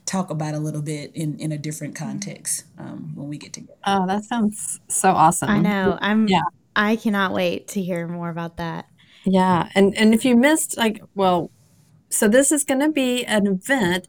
talk 0.05 0.29
about 0.29 0.53
a 0.53 0.59
little 0.59 0.81
bit 0.81 1.11
in 1.13 1.37
in 1.39 1.51
a 1.51 1.57
different 1.57 1.95
context 1.95 2.65
um, 2.77 3.11
when 3.15 3.27
we 3.27 3.37
get 3.37 3.53
together. 3.53 3.77
Oh, 3.85 4.07
that 4.07 4.23
sounds 4.23 4.79
so 4.87 5.11
awesome. 5.11 5.49
I 5.49 5.59
know. 5.59 5.97
I'm 6.01 6.27
yeah. 6.27 6.43
I 6.75 6.95
cannot 6.95 7.33
wait 7.33 7.67
to 7.69 7.81
hear 7.81 8.07
more 8.07 8.29
about 8.29 8.57
that. 8.57 8.85
Yeah. 9.25 9.69
And 9.75 9.95
and 9.97 10.13
if 10.13 10.23
you 10.25 10.35
missed 10.35 10.77
like 10.77 11.01
well 11.15 11.51
so 12.09 12.27
this 12.27 12.51
is 12.51 12.63
going 12.63 12.81
to 12.81 12.91
be 12.91 13.25
an 13.25 13.47
event 13.47 14.07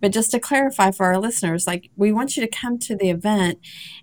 but 0.00 0.12
just 0.12 0.30
to 0.30 0.40
clarify 0.40 0.90
for 0.90 1.06
our 1.06 1.18
listeners, 1.18 1.66
like 1.66 1.90
we 1.96 2.12
want 2.12 2.36
you 2.36 2.42
to 2.46 2.48
come 2.48 2.78
to 2.78 2.96
the 2.96 3.10
event 3.10 3.58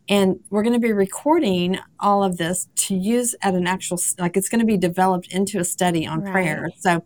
and 0.08 0.40
we're 0.50 0.64
going 0.64 0.74
to 0.74 0.80
be 0.80 0.94
recording 0.94 1.80
all 2.00 2.24
of 2.24 2.38
this 2.38 2.68
to 2.76 2.96
use 2.96 3.34
at 3.42 3.56
an 3.56 3.66
actual, 3.66 4.00
like 4.20 4.38
it's 4.38 4.50
going 4.50 4.60
to 4.60 4.66
be 4.66 4.78
developed 4.78 5.28
into 5.32 5.60
a 5.60 5.64
study 5.64 6.06
on 6.06 6.22
right. 6.22 6.32
prayer. 6.32 6.70
So 6.80 7.04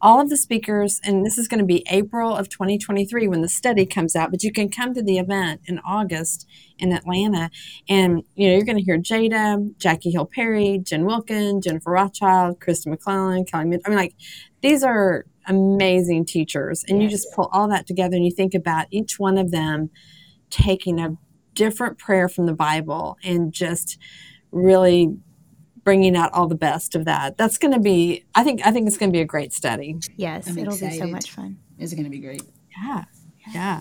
all 0.00 0.20
of 0.20 0.28
the 0.28 0.36
speakers, 0.36 1.00
and 1.04 1.24
this 1.24 1.38
is 1.38 1.48
going 1.48 1.60
to 1.60 1.66
be 1.66 1.84
April 1.90 2.34
of 2.34 2.48
2023 2.48 3.28
when 3.28 3.42
the 3.42 3.48
study 3.48 3.86
comes 3.86 4.16
out, 4.16 4.30
but 4.30 4.42
you 4.42 4.52
can 4.52 4.68
come 4.68 4.92
to 4.94 5.02
the 5.02 5.18
event 5.18 5.60
in 5.66 5.78
August 5.80 6.46
in 6.78 6.92
Atlanta 6.92 7.50
and, 7.88 8.22
you 8.34 8.48
know, 8.48 8.54
you're 8.54 8.64
going 8.64 8.78
to 8.78 8.84
hear 8.84 8.98
Jada, 8.98 9.76
Jackie 9.78 10.10
Hill 10.10 10.26
Perry, 10.26 10.78
Jen 10.82 11.04
Wilkin, 11.04 11.60
Jennifer 11.60 11.92
Rothschild, 11.92 12.60
Kristi 12.60 12.88
McLelland, 12.88 13.48
Kelly, 13.48 13.78
I 13.84 13.88
mean, 13.88 13.96
like 13.96 14.14
these 14.62 14.82
are 14.82 15.26
amazing 15.46 16.24
teachers. 16.26 16.84
And 16.88 17.00
yes. 17.00 17.10
you 17.10 17.16
just 17.16 17.34
pull 17.34 17.48
all 17.52 17.68
that 17.68 17.86
together 17.86 18.16
and 18.16 18.24
you 18.24 18.30
think 18.30 18.54
about 18.54 18.86
each 18.90 19.18
one 19.18 19.38
of 19.38 19.50
them 19.50 19.90
taking 20.50 21.00
a 21.00 21.16
different 21.54 21.98
prayer 21.98 22.28
from 22.28 22.46
the 22.46 22.54
Bible 22.54 23.16
and 23.22 23.52
just 23.52 23.98
really 24.50 25.16
bringing 25.84 26.16
out 26.16 26.32
all 26.32 26.46
the 26.46 26.54
best 26.54 26.94
of 26.94 27.04
that. 27.06 27.36
That's 27.36 27.58
going 27.58 27.72
to 27.72 27.80
be 27.80 28.24
I 28.34 28.44
think 28.44 28.64
I 28.66 28.70
think 28.70 28.86
it's 28.86 28.96
going 28.96 29.10
to 29.10 29.16
be 29.16 29.22
a 29.22 29.26
great 29.26 29.52
study. 29.52 29.96
Yes, 30.16 30.48
I'm 30.48 30.58
it'll 30.58 30.74
excited. 30.74 30.92
be 30.92 30.98
so 30.98 31.06
much 31.06 31.30
fun. 31.30 31.58
It's 31.78 31.92
going 31.92 32.04
to 32.04 32.10
be 32.10 32.20
great. 32.20 32.42
Yeah. 32.82 33.04
Yeah. 33.52 33.80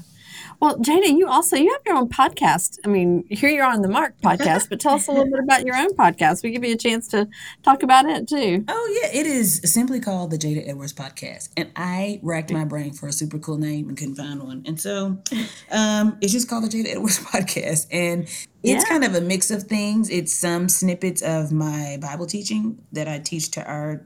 Well, 0.59 0.77
Jada, 0.77 1.07
you 1.07 1.27
also 1.27 1.55
you 1.55 1.71
have 1.71 1.81
your 1.85 1.95
own 1.95 2.09
podcast. 2.09 2.77
I 2.85 2.87
mean, 2.87 3.25
here 3.29 3.49
you're 3.49 3.65
on 3.65 3.81
the 3.81 3.87
Marked 3.87 4.21
podcast, 4.21 4.69
but 4.69 4.79
tell 4.79 4.93
us 4.95 5.07
a 5.07 5.11
little 5.11 5.29
bit 5.29 5.39
about 5.39 5.65
your 5.65 5.75
own 5.75 5.89
podcast. 5.95 6.43
We 6.43 6.51
give 6.51 6.63
you 6.63 6.73
a 6.73 6.77
chance 6.77 7.07
to 7.09 7.27
talk 7.63 7.83
about 7.83 8.05
it 8.05 8.27
too. 8.27 8.63
Oh 8.67 8.99
yeah, 9.01 9.19
it 9.19 9.25
is 9.25 9.61
simply 9.65 9.99
called 9.99 10.31
the 10.31 10.37
Jada 10.37 10.67
Edwards 10.67 10.93
Podcast, 10.93 11.49
and 11.57 11.71
I 11.75 12.19
racked 12.21 12.51
my 12.51 12.65
brain 12.65 12.93
for 12.93 13.07
a 13.07 13.11
super 13.11 13.39
cool 13.39 13.57
name 13.57 13.89
and 13.89 13.97
couldn't 13.97 14.15
find 14.15 14.41
one, 14.43 14.63
and 14.65 14.79
so 14.79 15.17
um, 15.71 16.17
it's 16.21 16.33
just 16.33 16.49
called 16.49 16.63
the 16.63 16.69
Jada 16.69 16.91
Edwards 16.91 17.19
Podcast, 17.25 17.87
and 17.91 18.23
it's 18.23 18.49
yeah. 18.63 18.83
kind 18.83 19.03
of 19.03 19.15
a 19.15 19.21
mix 19.21 19.51
of 19.51 19.63
things. 19.63 20.09
It's 20.09 20.33
some 20.33 20.69
snippets 20.69 21.21
of 21.21 21.51
my 21.51 21.97
Bible 22.01 22.27
teaching 22.27 22.77
that 22.91 23.07
I 23.07 23.19
teach 23.19 23.51
to 23.51 23.65
our 23.65 24.05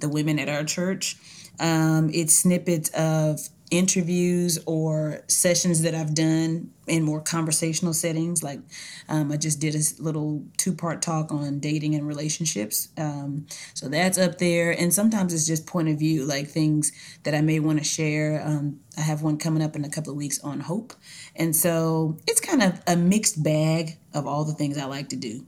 the 0.00 0.08
women 0.08 0.38
at 0.38 0.48
our 0.48 0.64
church. 0.64 1.16
Um, 1.58 2.10
it's 2.12 2.34
snippets 2.38 2.90
of 2.90 3.40
interviews 3.70 4.58
or 4.66 5.22
sessions 5.26 5.82
that 5.82 5.94
I've 5.94 6.14
done 6.14 6.70
in 6.86 7.02
more 7.02 7.20
conversational 7.20 7.92
settings. 7.92 8.42
Like 8.42 8.60
um, 9.08 9.32
I 9.32 9.36
just 9.36 9.58
did 9.58 9.74
a 9.74 9.80
little 10.00 10.44
two 10.56 10.72
part 10.72 11.02
talk 11.02 11.32
on 11.32 11.58
dating 11.58 11.94
and 11.94 12.06
relationships. 12.06 12.88
Um, 12.96 13.46
so 13.74 13.88
that's 13.88 14.18
up 14.18 14.38
there. 14.38 14.70
And 14.70 14.94
sometimes 14.94 15.34
it's 15.34 15.46
just 15.46 15.66
point 15.66 15.88
of 15.88 15.98
view, 15.98 16.24
like 16.24 16.48
things 16.48 16.92
that 17.24 17.34
I 17.34 17.40
may 17.40 17.58
want 17.58 17.78
to 17.78 17.84
share. 17.84 18.42
Um, 18.44 18.80
I 18.96 19.00
have 19.00 19.22
one 19.22 19.36
coming 19.36 19.62
up 19.62 19.74
in 19.74 19.84
a 19.84 19.90
couple 19.90 20.12
of 20.12 20.16
weeks 20.16 20.38
on 20.44 20.60
hope. 20.60 20.92
And 21.34 21.54
so 21.54 22.18
it's 22.26 22.40
kind 22.40 22.62
of 22.62 22.80
a 22.86 22.96
mixed 22.96 23.42
bag 23.42 23.98
of 24.14 24.26
all 24.26 24.44
the 24.44 24.54
things 24.54 24.78
I 24.78 24.84
like 24.84 25.08
to 25.10 25.16
do 25.16 25.44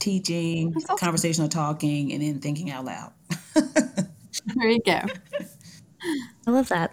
teaching, 0.00 0.74
awesome. 0.76 0.96
conversational 0.96 1.48
talking, 1.48 2.12
and 2.12 2.20
then 2.20 2.40
thinking 2.40 2.72
out 2.72 2.84
loud. 2.84 3.12
there 3.54 4.68
you 4.68 4.80
go. 4.84 5.00
I 6.46 6.50
love 6.50 6.68
that 6.70 6.92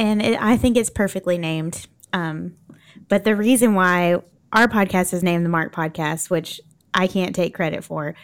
and 0.00 0.22
it, 0.22 0.42
I 0.42 0.56
think 0.56 0.76
it's 0.76 0.90
perfectly 0.90 1.36
named. 1.38 1.86
Um, 2.12 2.56
but 3.08 3.24
the 3.24 3.36
reason 3.36 3.74
why 3.74 4.16
our 4.52 4.66
podcast 4.66 5.12
is 5.12 5.22
named 5.22 5.44
the 5.44 5.50
Marked 5.50 5.74
Podcast, 5.74 6.30
which 6.30 6.60
I 6.94 7.06
can't 7.06 7.36
take 7.36 7.54
credit 7.54 7.84
for, 7.84 8.14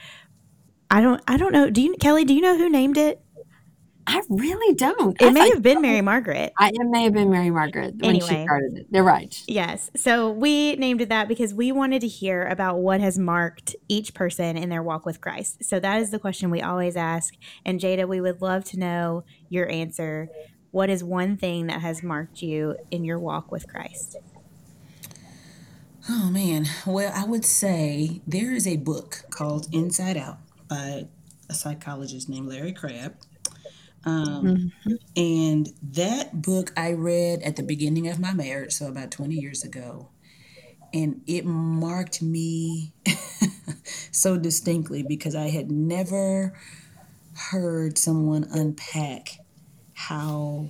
I 0.91 1.01
don't. 1.03 1.23
I 1.29 1.37
don't 1.37 1.53
know. 1.53 1.69
Do 1.69 1.83
you, 1.83 1.95
Kelly? 1.97 2.25
Do 2.25 2.35
you 2.35 2.41
know 2.41 2.57
who 2.57 2.71
named 2.71 2.97
it? 2.97 3.21
I 4.09 4.23
really 4.29 4.75
don't. 4.75 5.21
It 5.21 5.27
I, 5.27 5.31
may 5.31 5.51
have 5.51 5.63
been 5.63 5.83
Mary 5.83 6.01
Margaret. 6.01 6.53
I, 6.57 6.69
it 6.69 6.75
may 6.79 7.03
have 7.03 7.13
been 7.13 7.29
Mary 7.29 7.51
Margaret 7.51 7.97
when 7.97 8.11
anyway, 8.11 8.29
she 8.29 8.45
started 8.45 8.79
it. 8.79 8.87
They're 8.89 9.03
right. 9.03 9.43
Yes. 9.49 9.91
So 9.97 10.31
we 10.31 10.77
named 10.77 11.01
it 11.01 11.09
that 11.09 11.27
because 11.27 11.53
we 11.53 11.73
wanted 11.73 12.03
to 12.03 12.09
hear 12.09 12.47
about 12.47 12.79
what 12.79 13.01
has 13.01 13.19
marked 13.19 13.75
each 13.89 14.15
person 14.15 14.57
in 14.57 14.69
their 14.69 14.83
walk 14.83 15.07
with 15.07 15.21
Christ. 15.21 15.65
So 15.65 15.81
that 15.81 16.01
is 16.01 16.13
the 16.13 16.21
question 16.21 16.51
we 16.51 16.63
always 16.63 16.97
ask. 16.97 17.35
And 17.65 17.81
Jada, 17.81 18.07
we 18.07 18.21
would 18.21 18.41
love 18.41 18.65
to 18.67 18.79
know 18.79 19.25
your 19.49 19.69
answer 19.69 20.31
what 20.71 20.91
is 20.91 21.03
one 21.03 21.37
thing 21.37 21.67
that 21.67 21.81
has 21.81 22.03
marked 22.03 22.43
you 22.43 22.77
in 22.91 23.05
your 23.05 23.19
walk 23.19 23.51
with 23.51 23.69
Christ? 23.69 24.17
Oh 26.09 26.31
man, 26.31 26.67
well, 26.87 27.13
I 27.15 27.25
would 27.25 27.45
say 27.45 28.21
there 28.27 28.53
is 28.53 28.67
a 28.67 28.77
book 28.77 29.25
called 29.31 29.67
Inside 29.73 30.17
Out 30.17 30.39
by 30.69 31.09
a 31.49 31.55
psychologist 31.55 32.29
named 32.29 32.49
Larry 32.49 32.73
Crabb. 32.73 33.17
Um, 34.05 34.73
mm-hmm. 34.85 34.93
And 35.17 35.69
that 35.83 36.41
book 36.43 36.73
I 36.77 36.93
read 36.93 37.43
at 37.43 37.57
the 37.57 37.65
beginning 37.65 38.09
of 38.09 38.21
my 38.21 38.33
marriage, 38.33 38.73
so 38.73 38.87
about 38.87 39.11
20 39.11 39.35
years 39.35 39.65
ago. 39.65 40.11
And 40.95 41.23
it 41.27 41.45
marked 41.45 42.23
me 42.23 42.93
so 44.13 44.37
distinctly 44.37 45.03
because 45.03 45.35
I 45.35 45.49
had 45.49 45.73
never 45.73 46.57
heard 47.35 47.99
someone 47.99 48.47
unpack 48.51 49.41
how 49.97 50.69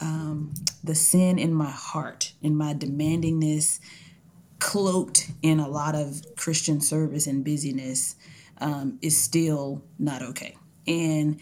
um, 0.00 0.54
the 0.84 0.94
sin 0.94 1.40
in 1.40 1.52
my 1.52 1.70
heart, 1.70 2.32
in 2.40 2.56
my 2.56 2.72
demandingness, 2.72 3.80
cloaked 4.60 5.30
in 5.42 5.58
a 5.58 5.68
lot 5.68 5.96
of 5.96 6.22
Christian 6.36 6.80
service 6.80 7.26
and 7.26 7.44
busyness, 7.44 8.14
um, 8.58 8.96
is 9.02 9.20
still 9.20 9.82
not 9.98 10.22
okay. 10.22 10.56
And 10.86 11.40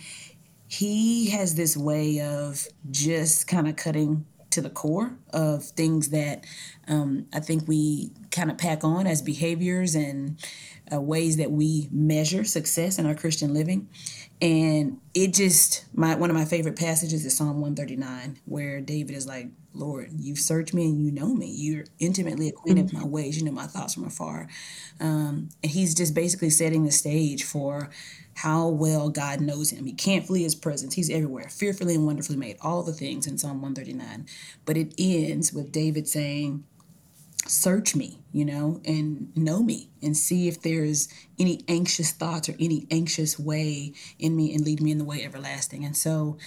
he 0.67 1.29
has 1.31 1.55
this 1.55 1.77
way 1.77 2.21
of 2.23 2.67
just 2.91 3.47
kind 3.47 3.69
of 3.69 3.77
cutting 3.77 4.25
to 4.49 4.63
the 4.63 4.71
core 4.71 5.15
of 5.35 5.65
things 5.65 6.09
that 6.09 6.45
um, 6.89 7.27
I 7.33 7.41
think 7.41 7.69
we 7.69 8.11
kind 8.31 8.51
of 8.51 8.57
pack 8.57 8.85
on 8.85 9.07
as 9.07 9.21
behaviors 9.21 9.95
and 9.95 10.39
uh, 10.93 11.01
ways 11.01 11.37
that 11.37 11.51
we 11.51 11.89
measure 11.91 12.45
success 12.45 12.99
in 12.99 13.07
our 13.07 13.15
Christian 13.15 13.55
living. 13.55 13.89
And 14.41 15.01
it 15.15 15.33
just 15.33 15.85
my 15.95 16.17
one 16.17 16.29
of 16.29 16.37
my 16.37 16.45
favorite 16.45 16.77
passages 16.77 17.25
is 17.25 17.37
Psalm 17.37 17.61
139, 17.61 18.39
where 18.45 18.81
David 18.81 19.15
is 19.15 19.27
like, 19.27 19.49
Lord, 19.73 20.11
you've 20.19 20.41
searched 20.41 20.75
me 20.75 20.87
and 20.87 21.01
you 21.01 21.13
know 21.13 21.33
me. 21.33 21.47
You're 21.47 21.85
intimately 21.99 22.49
acquainted 22.49 22.87
mm-hmm. 22.87 22.97
with 22.97 23.05
my 23.05 23.09
ways. 23.09 23.39
You 23.39 23.45
know 23.45 23.53
my 23.53 23.67
thoughts 23.67 23.95
from 23.95 24.05
afar. 24.05 24.49
Um, 25.01 25.49
and 25.63 25.71
he's 25.73 25.95
just 25.95 26.15
basically 26.15 26.51
setting 26.51 26.85
the 26.85 26.91
stage 26.91 27.45
for 27.45 27.89
how 28.35 28.69
well 28.69 29.11
God 29.11 29.41
knows 29.41 29.71
him. 29.71 29.85
He 29.85 29.93
can't 29.93 30.27
flee 30.27 30.43
his 30.43 30.55
presence. 30.55 30.95
He's 30.95 31.11
everywhere, 31.11 31.49
fearfully 31.49 31.95
and 31.95 32.07
wonderfully 32.07 32.37
made, 32.37 32.57
all 32.63 32.83
the 32.83 32.93
things 32.93 33.27
in 33.27 33.39
Psalm 33.39 33.63
139. 33.63 34.27
But 34.65 34.77
it 34.77 34.95
ends 34.99 35.53
with 35.53 35.71
David 35.71 36.09
saying, 36.09 36.65
search 37.47 37.95
me, 37.95 38.21
you 38.33 38.45
know, 38.45 38.81
and 38.85 39.37
know 39.37 39.63
me 39.63 39.91
and 40.03 40.17
see 40.17 40.49
if 40.49 40.63
there's 40.63 41.09
any 41.39 41.65
anxious 41.69 42.13
thoughts 42.13 42.49
or 42.49 42.55
any 42.59 42.87
anxious 42.91 43.39
way 43.39 43.93
in 44.19 44.37
me 44.37 44.55
and 44.55 44.65
lead 44.65 44.81
me 44.81 44.91
in 44.91 44.99
the 44.99 45.05
way 45.05 45.25
everlasting. 45.25 45.85
And 45.85 45.97
so 45.97 46.39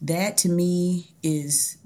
that 0.00 0.36
to 0.38 0.48
me 0.48 1.14
is 1.22 1.78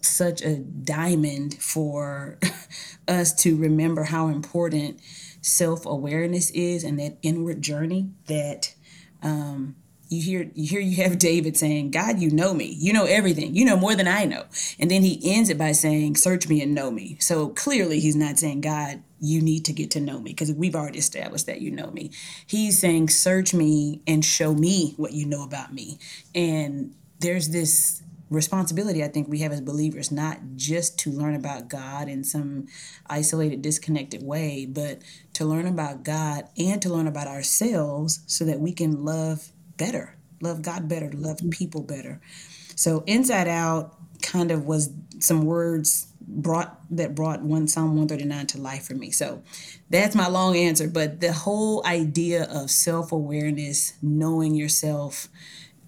such 0.00 0.42
a 0.42 0.56
diamond 0.56 1.54
for 1.54 2.38
us 3.08 3.34
to 3.34 3.56
remember 3.56 4.04
how 4.04 4.28
important 4.28 5.00
self 5.40 5.86
awareness 5.86 6.50
is 6.50 6.84
and 6.84 6.98
that 6.98 7.18
inward 7.22 7.62
journey 7.62 8.10
that 8.26 8.74
um, 9.22 9.76
you 10.14 10.22
hear 10.22 10.50
you 10.54 10.68
hear 10.68 10.80
you 10.80 11.02
have 11.02 11.18
David 11.18 11.56
saying, 11.56 11.90
God, 11.90 12.18
you 12.20 12.30
know 12.30 12.54
me. 12.54 12.66
You 12.78 12.92
know 12.92 13.04
everything. 13.04 13.54
You 13.54 13.64
know 13.64 13.76
more 13.76 13.94
than 13.94 14.08
I 14.08 14.24
know. 14.24 14.44
And 14.78 14.90
then 14.90 15.02
he 15.02 15.20
ends 15.24 15.50
it 15.50 15.58
by 15.58 15.72
saying, 15.72 16.16
Search 16.16 16.48
me 16.48 16.62
and 16.62 16.74
know 16.74 16.90
me. 16.90 17.16
So 17.20 17.48
clearly 17.48 18.00
he's 18.00 18.16
not 18.16 18.38
saying, 18.38 18.62
God, 18.62 19.02
you 19.20 19.40
need 19.40 19.64
to 19.66 19.72
get 19.72 19.90
to 19.92 20.00
know 20.00 20.20
me, 20.20 20.30
because 20.30 20.52
we've 20.52 20.74
already 20.74 20.98
established 20.98 21.46
that 21.46 21.60
you 21.60 21.70
know 21.70 21.90
me. 21.90 22.10
He's 22.46 22.78
saying, 22.78 23.08
Search 23.08 23.54
me 23.54 24.00
and 24.06 24.24
show 24.24 24.54
me 24.54 24.94
what 24.96 25.12
you 25.12 25.26
know 25.26 25.44
about 25.44 25.72
me. 25.72 25.98
And 26.34 26.94
there's 27.20 27.48
this 27.48 28.02
responsibility 28.30 29.02
I 29.02 29.08
think 29.08 29.28
we 29.28 29.40
have 29.40 29.52
as 29.52 29.60
believers, 29.60 30.10
not 30.10 30.38
just 30.56 30.98
to 31.00 31.10
learn 31.10 31.34
about 31.34 31.68
God 31.68 32.08
in 32.08 32.24
some 32.24 32.66
isolated, 33.06 33.62
disconnected 33.62 34.22
way, 34.22 34.66
but 34.66 35.00
to 35.34 35.44
learn 35.44 35.66
about 35.66 36.04
God 36.04 36.48
and 36.58 36.80
to 36.82 36.88
learn 36.88 37.06
about 37.06 37.26
ourselves 37.26 38.20
so 38.26 38.44
that 38.44 38.60
we 38.60 38.72
can 38.72 39.04
love 39.04 39.52
better, 39.76 40.16
love 40.40 40.62
God 40.62 40.88
better, 40.88 41.10
love 41.12 41.40
people 41.50 41.82
better. 41.82 42.20
So 42.76 43.04
inside 43.06 43.48
out 43.48 43.96
kind 44.22 44.50
of 44.50 44.66
was 44.66 44.90
some 45.18 45.42
words 45.42 46.08
brought 46.26 46.80
that 46.90 47.14
brought 47.14 47.42
one 47.42 47.68
Psalm 47.68 47.96
139 47.96 48.46
to 48.48 48.58
life 48.58 48.86
for 48.86 48.94
me. 48.94 49.10
So 49.10 49.42
that's 49.90 50.14
my 50.14 50.28
long 50.28 50.56
answer. 50.56 50.88
But 50.88 51.20
the 51.20 51.32
whole 51.32 51.84
idea 51.86 52.44
of 52.44 52.70
self-awareness, 52.70 53.94
knowing 54.02 54.54
yourself, 54.54 55.28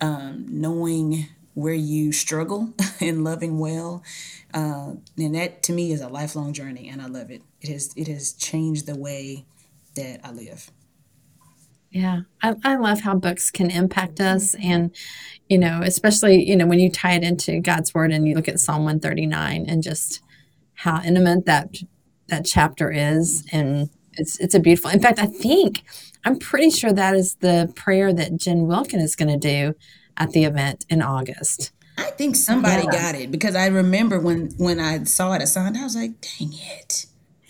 um, 0.01 0.47
knowing 0.49 1.27
where 1.55 1.75
you 1.75 2.13
struggle 2.13 2.75
and 3.01 3.25
loving 3.25 3.59
well, 3.59 4.03
uh, 4.53 4.93
and 5.17 5.35
that 5.35 5.63
to 5.65 5.73
me 5.73 5.93
is 5.93 6.01
a 6.01 6.09
lifelong 6.09 6.53
journey, 6.53 6.89
and 6.89 7.01
I 7.01 7.07
love 7.07 7.31
it. 7.31 7.43
It 7.61 7.71
has 7.71 7.93
it 7.97 8.09
has 8.09 8.33
changed 8.33 8.87
the 8.87 8.97
way 8.97 9.45
that 9.97 10.21
I 10.23 10.31
live. 10.33 10.71
Yeah, 11.91 12.23
I, 12.43 12.55
I 12.65 12.77
love 12.77 13.01
how 13.01 13.15
books 13.15 13.51
can 13.51 13.71
impact 13.71 14.21
us, 14.21 14.55
and 14.57 14.95
you 15.49 15.59
know, 15.59 15.81
especially 15.83 16.47
you 16.47 16.57
know 16.57 16.67
when 16.67 16.81
you 16.81 16.91
tie 16.91 17.15
it 17.15 17.23
into 17.23 17.61
God's 17.61 17.95
word 17.95 18.13
and 18.13 18.27
you 18.27 18.35
look 18.35 18.49
at 18.49 18.61
Psalm 18.61 18.85
one 18.85 19.01
thirty 19.01 19.27
nine 19.27 19.67
and 19.69 19.83
just 19.83 20.21
how 20.75 21.01
intimate 21.03 21.47
that 21.47 21.75
that 22.29 22.45
chapter 22.45 22.91
is, 22.91 23.47
and 23.53 23.89
it's 24.15 24.39
it's 24.41 24.55
a 24.55 24.61
beautiful. 24.61 24.91
In 24.91 25.01
fact, 25.01 25.19
I 25.19 25.27
think 25.27 25.85
I'm 26.25 26.39
pretty 26.39 26.71
sure 26.71 26.93
that 26.93 27.15
is 27.15 27.37
the 27.37 27.73
prayer 27.77 28.13
that 28.13 28.37
Jen 28.37 28.67
Wilkin 28.67 29.01
is 29.01 29.17
going 29.17 29.39
to 29.39 29.49
do 29.49 29.75
at 30.17 30.33
the 30.33 30.45
event 30.45 30.85
in 30.89 31.03
August. 31.03 31.73
I 31.99 32.11
think 32.11 32.37
somebody 32.37 32.85
yeah. 32.85 32.91
got 32.91 33.15
it 33.15 33.31
because 33.31 33.55
I 33.55 33.67
remember 33.67 34.19
when 34.21 34.51
when 34.59 34.81
I 34.81 35.05
saw 35.05 35.33
it 35.35 35.43
assigned, 35.43 35.77
I 35.77 35.85
was 35.85 35.97
like, 35.97 36.21
"Dang 36.21 36.53
it!" 36.53 37.07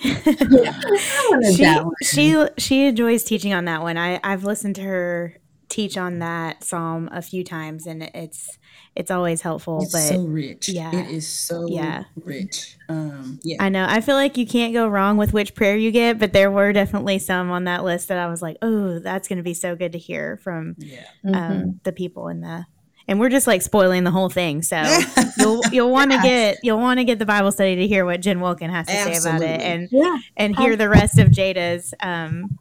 she, 1.55 1.75
she 2.03 2.47
she 2.59 2.87
enjoys 2.87 3.25
teaching 3.25 3.53
on 3.53 3.65
that 3.67 3.83
one. 3.83 3.97
I 3.97 4.21
I've 4.23 4.45
listened 4.45 4.77
to 4.77 4.83
her 4.83 5.37
teach 5.69 5.97
on 5.97 6.21
that 6.21 6.65
psalm 6.65 7.09
a 7.13 7.23
few 7.23 7.45
times, 7.45 7.87
and 7.87 8.03
it's 8.15 8.59
it's 8.95 9.11
always 9.11 9.43
helpful. 9.43 9.83
It's 9.83 9.93
but 9.93 10.09
so 10.09 10.25
rich. 10.25 10.69
Yeah, 10.69 10.95
it 10.95 11.11
is 11.11 11.29
so 11.29 11.67
yeah. 11.69 12.05
rich. 12.25 12.77
Um, 12.89 13.41
yeah, 13.43 13.63
I 13.63 13.69
know. 13.69 13.87
I 13.89 14.01
feel 14.01 14.15
like 14.15 14.37
you 14.37 14.47
can't 14.47 14.73
go 14.73 14.89
wrong 14.89 15.17
with 15.17 15.33
which 15.33 15.55
prayer 15.55 15.77
you 15.77 15.91
get, 15.91 16.19
but 16.19 16.33
there 16.33 16.51
were 16.51 16.73
definitely 16.73 17.19
some 17.19 17.51
on 17.51 17.65
that 17.65 17.85
list 17.85 18.09
that 18.09 18.19
I 18.19 18.29
was 18.29 18.43
like, 18.43 18.57
oh, 18.63 18.99
that's 18.99 19.29
going 19.29 19.37
to 19.39 19.43
be 19.43 19.55
so 19.55 19.77
good 19.77 19.93
to 19.93 19.99
hear 19.99 20.39
from 20.39 20.77
yeah. 20.79 21.05
um, 21.27 21.33
mm-hmm. 21.33 21.71
the 21.83 21.93
people 21.93 22.29
in 22.29 22.41
the 22.41 22.67
and 23.09 23.21
we're 23.21 23.29
just 23.29 23.47
like 23.47 23.63
spoiling 23.63 24.05
the 24.05 24.11
whole 24.11 24.29
thing. 24.29 24.63
So 24.63 24.83
you'll 25.39 25.63
you'll 25.73 25.91
want 25.91 26.13
to 26.13 26.19
get 26.19 26.59
you'll 26.63 26.79
want 26.79 26.99
to 26.99 27.05
get 27.05 27.19
the 27.19 27.27
Bible 27.27 27.53
study 27.53 27.77
to 27.77 27.87
hear 27.87 28.05
what 28.05 28.21
Jen 28.21 28.41
Wilkin 28.41 28.71
has 28.71 28.87
to 28.87 28.93
Absolutely. 28.93 29.21
say 29.21 29.31
about 29.31 29.43
it, 29.43 29.61
and 29.63 29.89
yeah. 29.93 30.19
and 30.37 30.57
hear 30.57 30.77
the 30.77 30.89
rest 30.89 31.19
of 31.19 31.29
Jada's 31.29 31.95
um, 32.01 32.59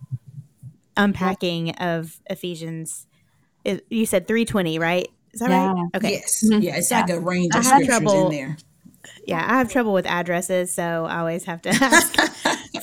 unpacking 0.98 1.72
of 1.76 2.20
Ephesians. 2.30 3.08
You 3.90 4.06
said 4.06 4.28
three 4.28 4.46
twenty, 4.46 4.78
right? 4.78 5.08
Is 5.34 5.40
that 5.40 5.50
yeah. 5.50 5.74
right? 5.74 5.86
Okay. 5.96 6.12
Yes. 6.12 6.44
Mm-hmm. 6.46 6.62
Yeah, 6.62 6.78
it's 6.78 6.92
yeah. 6.92 7.02
like 7.02 7.10
a 7.10 7.20
range 7.20 7.56
of 7.56 7.66
scriptures 7.66 7.88
trouble, 7.88 8.26
in 8.26 8.32
there. 8.32 8.58
Yeah, 9.28 9.44
I 9.46 9.58
have 9.58 9.72
trouble 9.72 9.94
with 9.94 10.06
addresses, 10.06 10.72
so 10.72 11.06
I 11.06 11.20
always 11.20 11.46
have 11.46 11.62
to 11.64 11.70
ask 11.82 12.16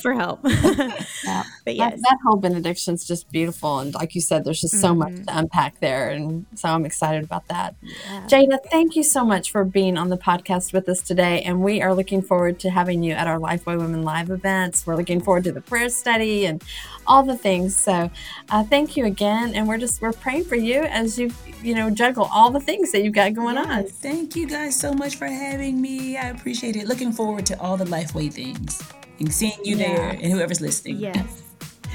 for 0.03 0.13
help. 0.13 0.41
yeah. 0.45 1.43
But 1.65 1.75
yes, 1.75 1.93
that, 1.93 2.01
that 2.01 2.17
whole 2.25 2.35
benediction 2.35 2.93
is 2.93 3.07
just 3.07 3.31
beautiful, 3.31 3.79
and 3.79 3.93
like 3.95 4.13
you 4.13 4.21
said, 4.21 4.43
there's 4.43 4.61
just 4.61 4.79
so 4.79 4.89
mm-hmm. 4.89 4.99
much 4.99 5.25
to 5.25 5.37
unpack 5.39 5.79
there, 5.79 6.09
and 6.09 6.45
so 6.53 6.69
I'm 6.69 6.85
excited 6.85 7.23
about 7.23 7.47
that. 7.47 7.75
Yeah. 7.81 8.27
Jada, 8.27 8.59
thank 8.69 8.95
you 8.95 9.03
so 9.03 9.25
much 9.25 9.49
for 9.49 9.63
being 9.63 9.97
on 9.97 10.09
the 10.09 10.17
podcast 10.17 10.73
with 10.73 10.87
us 10.89 11.01
today, 11.01 11.41
and 11.41 11.63
we 11.63 11.81
are 11.81 11.95
looking 11.95 12.21
forward 12.21 12.59
to 12.59 12.69
having 12.69 13.01
you 13.01 13.13
at 13.13 13.25
our 13.25 13.39
Lifeway 13.39 13.77
Women 13.77 14.03
Live 14.03 14.29
events. 14.29 14.85
We're 14.85 14.97
looking 14.97 15.21
forward 15.21 15.45
to 15.45 15.51
the 15.51 15.61
prayer 15.61 15.89
study 15.89 16.45
and 16.45 16.61
all 17.07 17.23
the 17.23 17.37
things. 17.37 17.75
So, 17.75 18.09
uh, 18.49 18.63
thank 18.63 18.97
you 18.97 19.05
again, 19.05 19.53
and 19.55 19.67
we're 19.67 19.77
just 19.77 20.01
we're 20.01 20.13
praying 20.13 20.45
for 20.45 20.55
you 20.55 20.81
as 20.83 21.17
you 21.17 21.31
you 21.61 21.75
know 21.75 21.89
juggle 21.89 22.29
all 22.33 22.51
the 22.51 22.59
things 22.59 22.91
that 22.91 23.03
you've 23.03 23.13
got 23.13 23.33
going 23.33 23.55
yes. 23.55 23.67
on. 23.67 23.85
Thank 23.85 24.35
you 24.35 24.47
guys 24.47 24.79
so 24.79 24.93
much 24.93 25.15
for 25.15 25.25
having 25.25 25.81
me. 25.81 26.17
I 26.17 26.29
appreciate 26.29 26.75
it. 26.75 26.87
Looking 26.87 27.11
forward 27.11 27.45
to 27.47 27.59
all 27.59 27.77
the 27.77 27.85
Lifeway 27.85 28.31
things 28.31 28.81
and 29.19 29.33
seeing 29.33 29.57
you 29.63 29.77
yeah. 29.77 29.95
there 29.95 30.09
and 30.09 30.31
whoever's 30.31 30.61
listening. 30.61 30.97
Yes. 30.97 31.43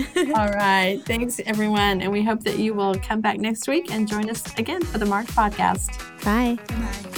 All 0.17 0.49
right. 0.51 1.03
Thanks, 1.05 1.41
everyone. 1.45 2.01
And 2.01 2.13
we 2.13 2.23
hope 2.23 2.45
that 2.45 2.59
you 2.59 2.75
will 2.75 2.95
come 2.97 3.21
back 3.21 3.39
next 3.39 3.67
week 3.67 3.93
and 3.93 4.07
join 4.07 4.31
us 4.31 4.57
again 4.57 4.85
for 4.85 4.99
the 4.99 5.07
Marked 5.07 5.31
Podcast. 5.31 5.99
Bye. 6.25 6.57
Bye. 6.69 7.18